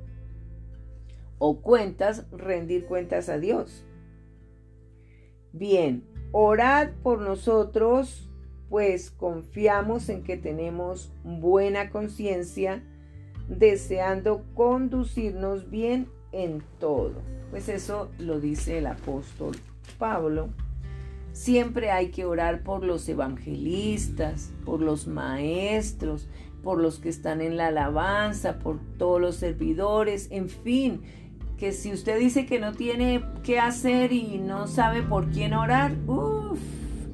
[1.39, 3.83] o cuentas, rendir cuentas a Dios.
[5.51, 8.29] Bien, orad por nosotros,
[8.69, 12.83] pues confiamos en que tenemos buena conciencia,
[13.49, 17.13] deseando conducirnos bien en todo.
[17.49, 19.55] Pues eso lo dice el apóstol
[19.97, 20.49] Pablo.
[21.31, 26.27] Siempre hay que orar por los evangelistas, por los maestros,
[26.63, 31.01] por los que están en la alabanza, por todos los servidores, en fin,
[31.57, 35.95] que si usted dice que no tiene qué hacer y no sabe por quién orar,
[36.07, 36.59] uff,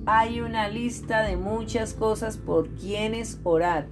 [0.06, 3.88] hay una lista de muchas cosas por quienes orar.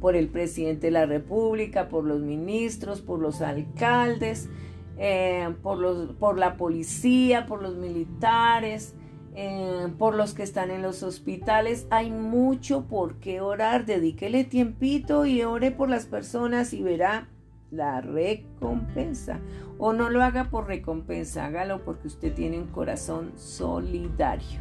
[0.00, 4.48] Por el presidente de la República, por los ministros, por los alcaldes,
[4.96, 8.94] eh, por, los, por la policía, por los militares,
[9.34, 11.86] eh, por los que están en los hospitales.
[11.90, 13.86] Hay mucho por qué orar.
[13.86, 17.28] Dedíquele tiempito y ore por las personas y verá
[17.70, 19.38] la recompensa.
[19.78, 24.60] O no lo haga por recompensa, hágalo porque usted tiene un corazón solidario.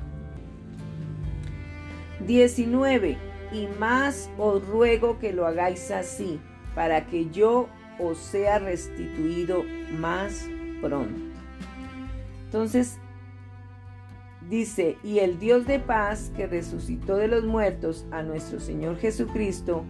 [2.25, 3.17] 19.
[3.51, 6.39] Y más os ruego que lo hagáis así,
[6.75, 7.67] para que yo
[7.99, 9.63] os sea restituido
[9.97, 10.47] más
[10.81, 11.21] pronto.
[12.45, 12.97] Entonces,
[14.49, 19.83] dice, y el Dios de paz que resucitó de los muertos a nuestro Señor Jesucristo,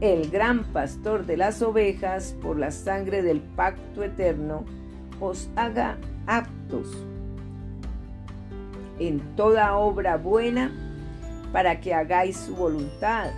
[0.00, 4.64] el gran pastor de las ovejas, por la sangre del pacto eterno,
[5.20, 7.04] os haga aptos
[8.98, 10.89] en toda obra buena
[11.52, 13.30] para que hagáis su voluntad,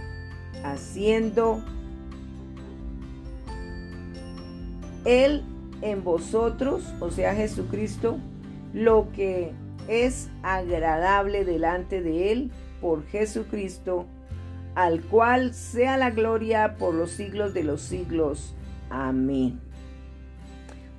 [0.65, 1.63] haciendo
[5.05, 5.43] Él
[5.81, 8.19] en vosotros, o sea Jesucristo,
[8.73, 9.53] lo que
[9.89, 12.51] es agradable delante de Él
[12.81, 14.07] por Jesucristo
[14.75, 18.55] al cual sea la gloria por los siglos de los siglos.
[18.91, 19.61] Amén.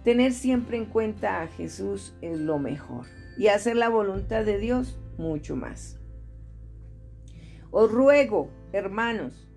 [0.03, 3.05] Tener siempre en cuenta a Jesús es lo mejor
[3.37, 5.97] y hacer la voluntad de Dios mucho más.
[7.75, 9.49] Os ruego, hermanos,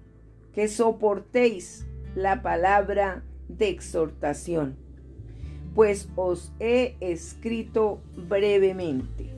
[0.54, 4.74] que soportéis la palabra de exhortación,
[5.74, 9.30] pues os he escrito brevemente.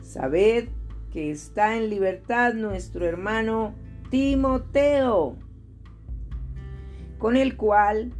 [0.00, 0.68] Sabed
[1.12, 3.74] que está en libertad nuestro hermano
[4.08, 5.36] Timoteo,
[7.18, 8.14] con el cual,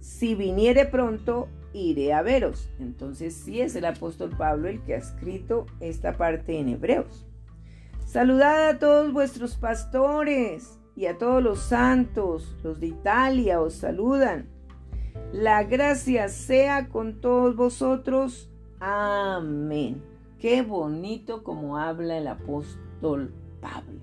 [0.00, 2.70] si viniere pronto, iré a veros.
[2.80, 7.26] Entonces sí es el apóstol Pablo el que ha escrito esta parte en Hebreos.
[8.14, 14.46] Saludad a todos vuestros pastores y a todos los santos, los de Italia os saludan.
[15.32, 18.48] La gracia sea con todos vosotros.
[18.78, 20.00] Amén.
[20.38, 23.98] Qué bonito como habla el apóstol Pablo.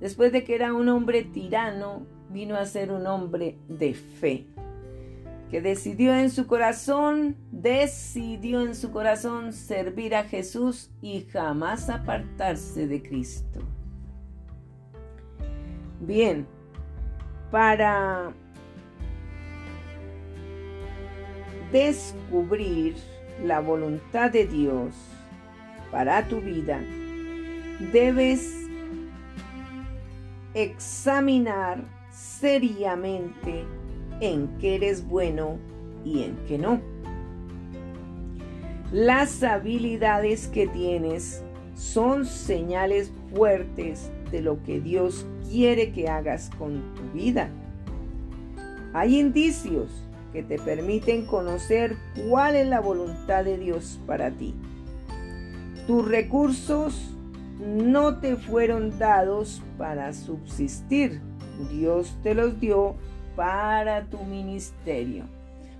[0.00, 4.46] Después de que era un hombre tirano, vino a ser un hombre de fe,
[5.52, 12.86] que decidió en su corazón, decidió en su corazón servir a Jesús y jamás apartarse
[12.86, 13.60] de Cristo.
[16.00, 16.46] Bien,
[17.50, 18.32] para
[21.70, 22.96] descubrir
[23.44, 24.94] la voluntad de Dios
[25.90, 26.80] para tu vida,
[27.92, 28.56] debes
[30.54, 33.66] examinar seriamente
[34.22, 35.58] en qué eres bueno
[36.04, 36.80] y en qué no.
[38.92, 41.42] Las habilidades que tienes
[41.74, 47.50] son señales fuertes de lo que Dios quiere que hagas con tu vida.
[48.92, 49.90] Hay indicios
[50.32, 51.96] que te permiten conocer
[52.28, 54.54] cuál es la voluntad de Dios para ti.
[55.86, 57.12] Tus recursos
[57.58, 61.20] no te fueron dados para subsistir.
[61.70, 62.94] Dios te los dio
[63.36, 65.24] para tu ministerio.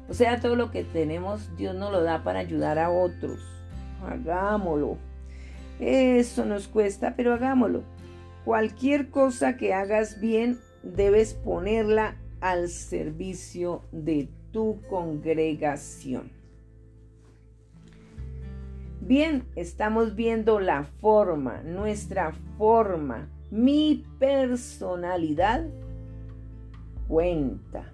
[0.09, 3.41] O sea, todo lo que tenemos, Dios nos lo da para ayudar a otros.
[4.05, 4.99] Hagámoslo.
[5.81, 7.83] Eso nos cuesta, pero hagámoslo.
[8.45, 16.31] Cualquier cosa que hagas bien, debes ponerla al servicio de tu congregación.
[19.01, 25.67] Bien, estamos viendo la forma, nuestra forma, mi personalidad
[27.13, 27.93] cuenta.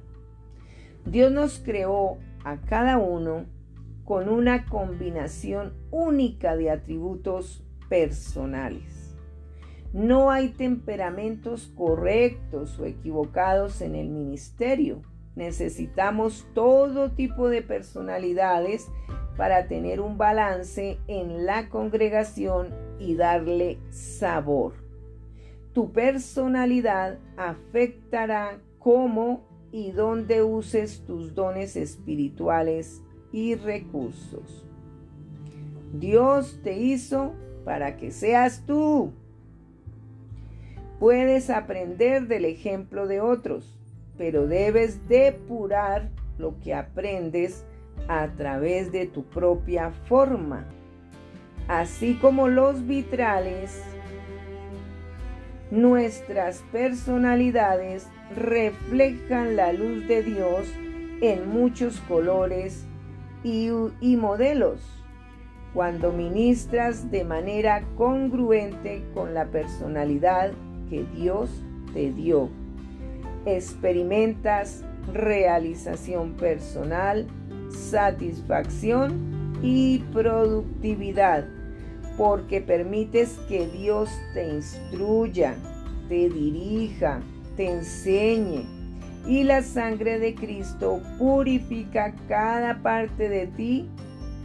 [1.04, 3.46] Dios nos creó a cada uno
[4.04, 9.16] con una combinación única de atributos personales.
[9.92, 15.02] No hay temperamentos correctos o equivocados en el ministerio.
[15.34, 18.86] Necesitamos todo tipo de personalidades
[19.36, 22.68] para tener un balance en la congregación
[23.00, 24.74] y darle sabor.
[25.72, 34.66] Tu personalidad afectará cómo y dónde uses tus dones espirituales y recursos.
[35.92, 37.34] Dios te hizo
[37.66, 39.12] para que seas tú.
[40.98, 43.78] Puedes aprender del ejemplo de otros,
[44.16, 46.08] pero debes depurar
[46.38, 47.66] lo que aprendes
[48.08, 50.64] a través de tu propia forma.
[51.68, 53.82] Así como los vitrales,
[55.70, 60.66] nuestras personalidades reflejan la luz de Dios
[61.20, 62.84] en muchos colores
[63.42, 63.70] y,
[64.16, 64.80] modelos
[65.72, 70.52] cuando ministras de manera congruente con la personalidad
[70.90, 71.50] que Dios
[71.92, 72.48] te dio.
[73.46, 77.26] Experimentas realización personal,
[77.70, 81.46] satisfacción y productividad,
[82.16, 85.54] porque permites que Dios te instruya,
[86.08, 87.20] te dirija,
[87.58, 88.64] te enseñe.
[89.26, 93.90] Y la sangre de Cristo purifica cada parte de ti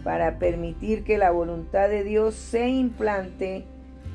[0.03, 3.65] para permitir que la voluntad de Dios se implante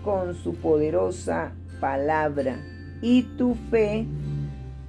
[0.05, 2.61] con su poderosa palabra.
[3.01, 4.05] Y tu fe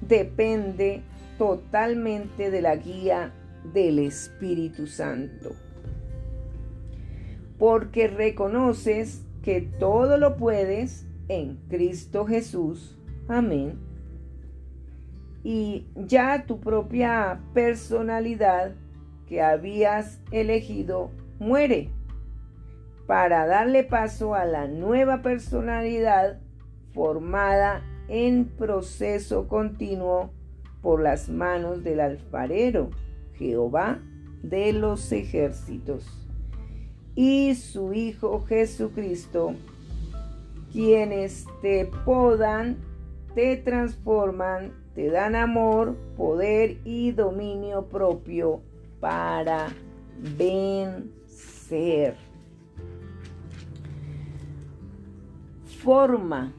[0.06, 1.02] depende
[1.38, 3.32] totalmente de la guía
[3.72, 5.52] del Espíritu Santo.
[7.58, 12.98] Porque reconoces que todo lo puedes en Cristo Jesús.
[13.28, 13.89] Amén.
[15.42, 18.74] Y ya tu propia personalidad
[19.26, 21.90] que habías elegido muere.
[23.06, 26.38] Para darle paso a la nueva personalidad
[26.92, 30.30] formada en proceso continuo
[30.82, 32.90] por las manos del alfarero,
[33.34, 34.00] Jehová
[34.42, 36.06] de los ejércitos,
[37.14, 39.54] y su Hijo Jesucristo,
[40.72, 42.78] quienes te podan,
[43.34, 48.60] te transforman, te dan amor, poder y dominio propio
[48.98, 49.68] para
[50.38, 52.16] vencer.
[55.82, 56.52] Forma.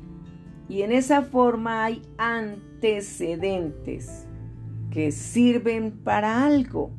[0.68, 4.28] Y en esa forma hay antecedentes
[4.90, 6.92] que sirven para algo.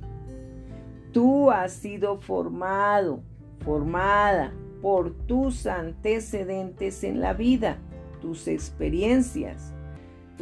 [1.12, 3.22] Tú has sido formado,
[3.64, 4.53] formada
[4.83, 7.78] por tus antecedentes en la vida,
[8.20, 9.72] tus experiencias,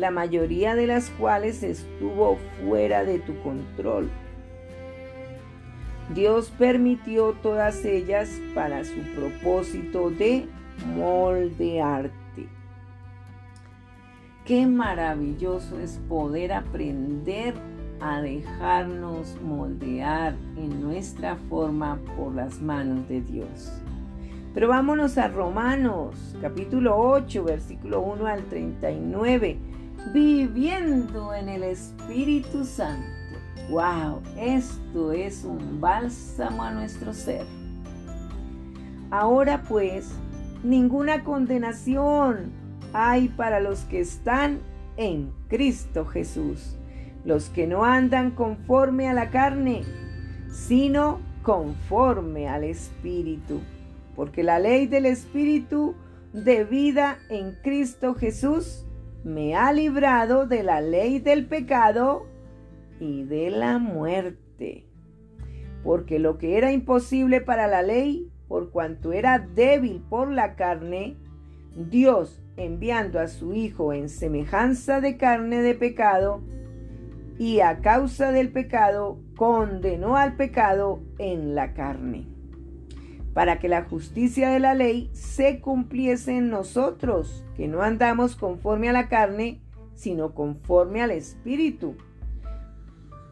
[0.01, 4.11] la mayoría de las cuales estuvo fuera de tu control.
[6.14, 10.46] Dios permitió todas ellas para su propósito de
[10.96, 12.48] moldearte.
[14.44, 17.55] Qué maravilloso es poder aprender
[18.01, 23.70] a dejarnos moldear en nuestra forma por las manos de Dios.
[24.53, 29.59] Pero vámonos a Romanos, capítulo 8, versículo 1 al 39,
[30.12, 33.07] viviendo en el Espíritu Santo.
[33.70, 34.20] ¡Wow!
[34.36, 37.46] Esto es un bálsamo a nuestro ser.
[39.11, 40.12] Ahora pues,
[40.64, 42.51] ninguna condenación
[42.92, 44.61] hay para los que están
[44.96, 46.76] en Cristo Jesús,
[47.24, 49.82] los que no andan conforme a la carne,
[50.51, 53.61] sino conforme al Espíritu.
[54.16, 55.94] Porque la ley del Espíritu
[56.32, 58.84] de vida en Cristo Jesús
[59.24, 62.26] me ha librado de la ley del pecado
[62.98, 64.86] y de la muerte.
[65.82, 71.16] Porque lo que era imposible para la ley, por cuanto era débil por la carne,
[71.76, 76.42] Dios enviando a su Hijo en semejanza de carne de pecado,
[77.38, 82.26] y a causa del pecado condenó al pecado en la carne,
[83.41, 88.91] para que la justicia de la ley se cumpliese en nosotros, que no andamos conforme
[88.91, 89.62] a la carne,
[89.95, 91.95] sino conforme al Espíritu,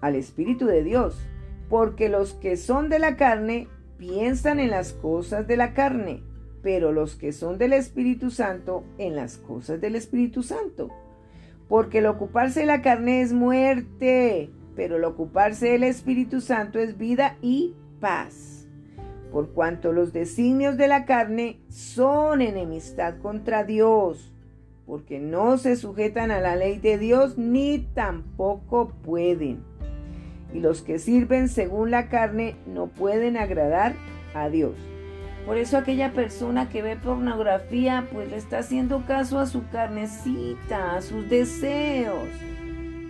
[0.01, 1.21] al Espíritu de Dios,
[1.69, 6.23] porque los que son de la carne piensan en las cosas de la carne
[6.63, 10.89] pero los que son del Espíritu Santo en las cosas del Espíritu Santo.
[11.69, 16.97] Porque el ocuparse de la carne es muerte, pero el ocuparse del Espíritu Santo es
[16.97, 18.58] vida y paz.
[19.33, 24.33] Por cuanto los designios de la carne son enemistad contra Dios,
[24.87, 29.63] porque no se sujetan a la ley de Dios ni tampoco pueden.
[30.55, 33.95] Y los que sirven según la carne no pueden agradar
[34.35, 34.75] a Dios.
[35.45, 40.97] Por eso aquella persona que ve pornografía pues le está haciendo caso a su carnecita,
[40.97, 42.29] a sus deseos.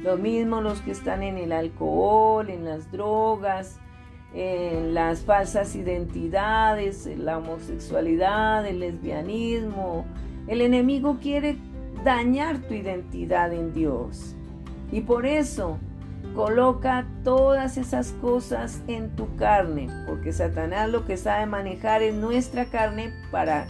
[0.03, 3.81] Lo mismo los que están en el alcohol, en las drogas,
[4.35, 10.05] en las falsas identidades, en la homosexualidad, el lesbianismo.
[10.47, 11.57] El enemigo quiere
[12.05, 14.35] dañar tu identidad en Dios.
[14.93, 15.79] Y por eso
[16.35, 22.67] Coloca todas esas cosas en tu carne, porque Satanás lo que sabe manejar es nuestra
[22.67, 23.67] carne para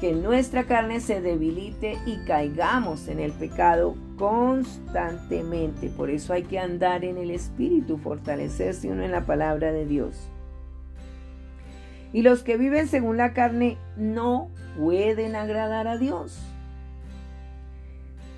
[0.00, 5.88] que nuestra carne se debilite y caigamos en el pecado constantemente.
[5.88, 10.28] Por eso hay que andar en el Espíritu, fortalecerse uno en la palabra de Dios.
[12.12, 16.38] Y los que viven según la carne no pueden agradar a Dios.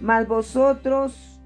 [0.01, 1.41] Mas vosotros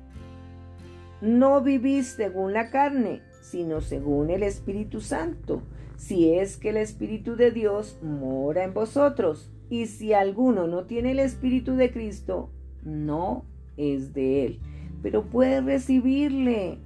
[1.21, 5.63] no vivís según la carne, sino según el Espíritu Santo,
[5.97, 9.51] si es que el Espíritu de Dios mora en vosotros.
[9.71, 12.51] Y si alguno no tiene el Espíritu de Cristo,
[12.83, 13.45] no
[13.79, 14.61] es de él,
[15.03, 16.79] pero puede recibirle.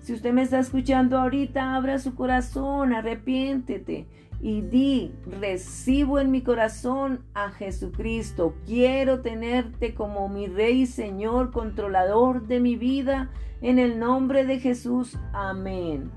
[0.00, 4.06] Si usted me está escuchando ahorita, abra su corazón, arrepiéntete
[4.42, 8.54] y di, recibo en mi corazón a Jesucristo.
[8.64, 14.58] Quiero tenerte como mi Rey y Señor, controlador de mi vida, en el nombre de
[14.58, 15.18] Jesús.
[15.34, 16.10] Amén.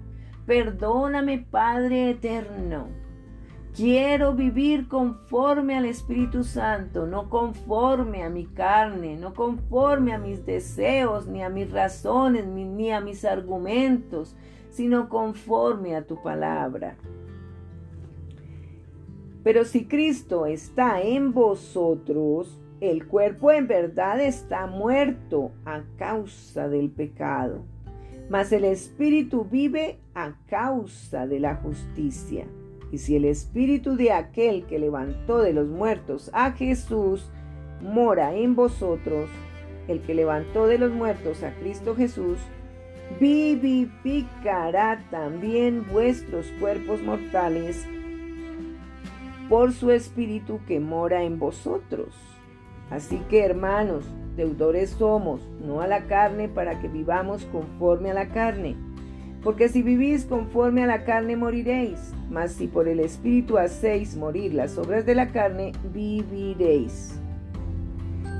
[0.45, 3.02] Perdóname, Padre eterno.
[3.75, 10.45] Quiero vivir conforme al Espíritu Santo, no conforme a mi carne, no conforme a mis
[10.45, 14.35] deseos, ni a mis razones, ni a mis argumentos,
[14.69, 16.97] sino conforme a tu palabra.
[19.43, 26.91] Pero si Cristo está en vosotros, el cuerpo en verdad está muerto a causa del
[26.91, 27.65] pecado,
[28.29, 32.45] mas el Espíritu vive a causa de la justicia.
[32.93, 37.27] Y si el Espíritu de aquel que levantó de los muertos a Jesús
[37.81, 39.31] mora en vosotros,
[39.87, 42.37] el que levantó de los muertos a Cristo Jesús,
[43.19, 47.83] vivificará también vuestros cuerpos mortales
[49.49, 52.15] por su Espíritu que mora en vosotros.
[52.91, 58.27] Así que hermanos, deudores somos, no a la carne, para que vivamos conforme a la
[58.27, 58.77] carne.
[59.43, 64.53] Porque si vivís conforme a la carne moriréis, mas si por el Espíritu hacéis morir
[64.53, 67.19] las obras de la carne, viviréis.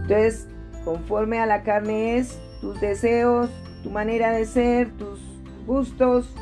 [0.03, 0.47] Entonces,
[0.85, 3.49] conforme a la carne es tus deseos,
[3.83, 5.19] tu manera de ser, tus
[5.67, 6.33] gustos,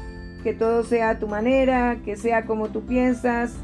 [0.43, 3.55] que todo sea a tu manera, que sea como tú piensas,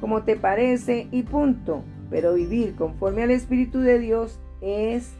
[0.00, 1.82] como te parece y punto.
[2.10, 5.14] Pero vivir conforme al Espíritu de Dios es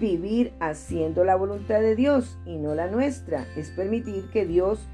[0.00, 3.46] vivir haciendo la voluntad de Dios y no la nuestra.
[3.56, 4.88] Es permitir que Dios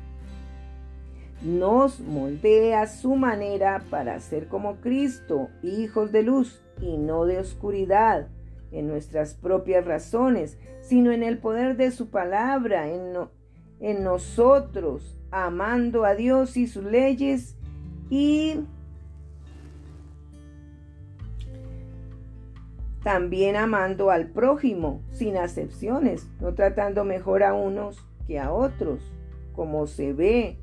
[1.42, 7.38] nos moldee a su manera para ser como Cristo, hijos de luz y no de
[7.38, 8.28] oscuridad,
[8.70, 13.14] en nuestras propias razones, sino en el poder de su palabra, en,
[13.80, 17.57] en nosotros, amando a Dios y sus leyes
[18.11, 18.61] y
[23.09, 29.00] también amando al prójimo, sin acepciones, no tratando mejor a unos que a otros,
[29.54, 30.59] como se ve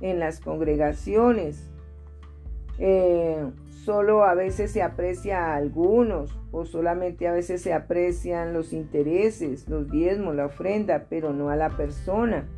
[0.00, 1.68] en las congregaciones.
[2.78, 3.46] Eh,
[3.84, 9.68] solo a veces se aprecia a algunos o solamente a veces se aprecian los intereses,
[9.68, 12.48] los diezmos, la ofrenda, pero no a la persona.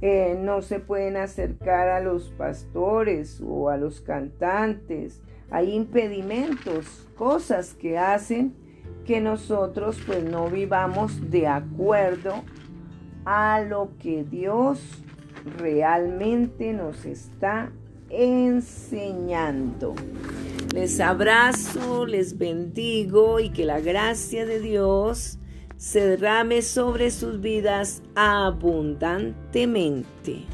[0.00, 5.20] Eh, no se pueden acercar a los pastores o a los cantantes
[5.52, 8.54] hay impedimentos, cosas que hacen
[9.04, 12.42] que nosotros pues no vivamos de acuerdo
[13.24, 14.80] a lo que Dios
[15.58, 17.70] realmente nos está
[18.08, 19.94] enseñando.
[20.74, 25.38] Les abrazo, les bendigo y que la gracia de Dios
[25.76, 30.46] se derrame sobre sus vidas abundantemente.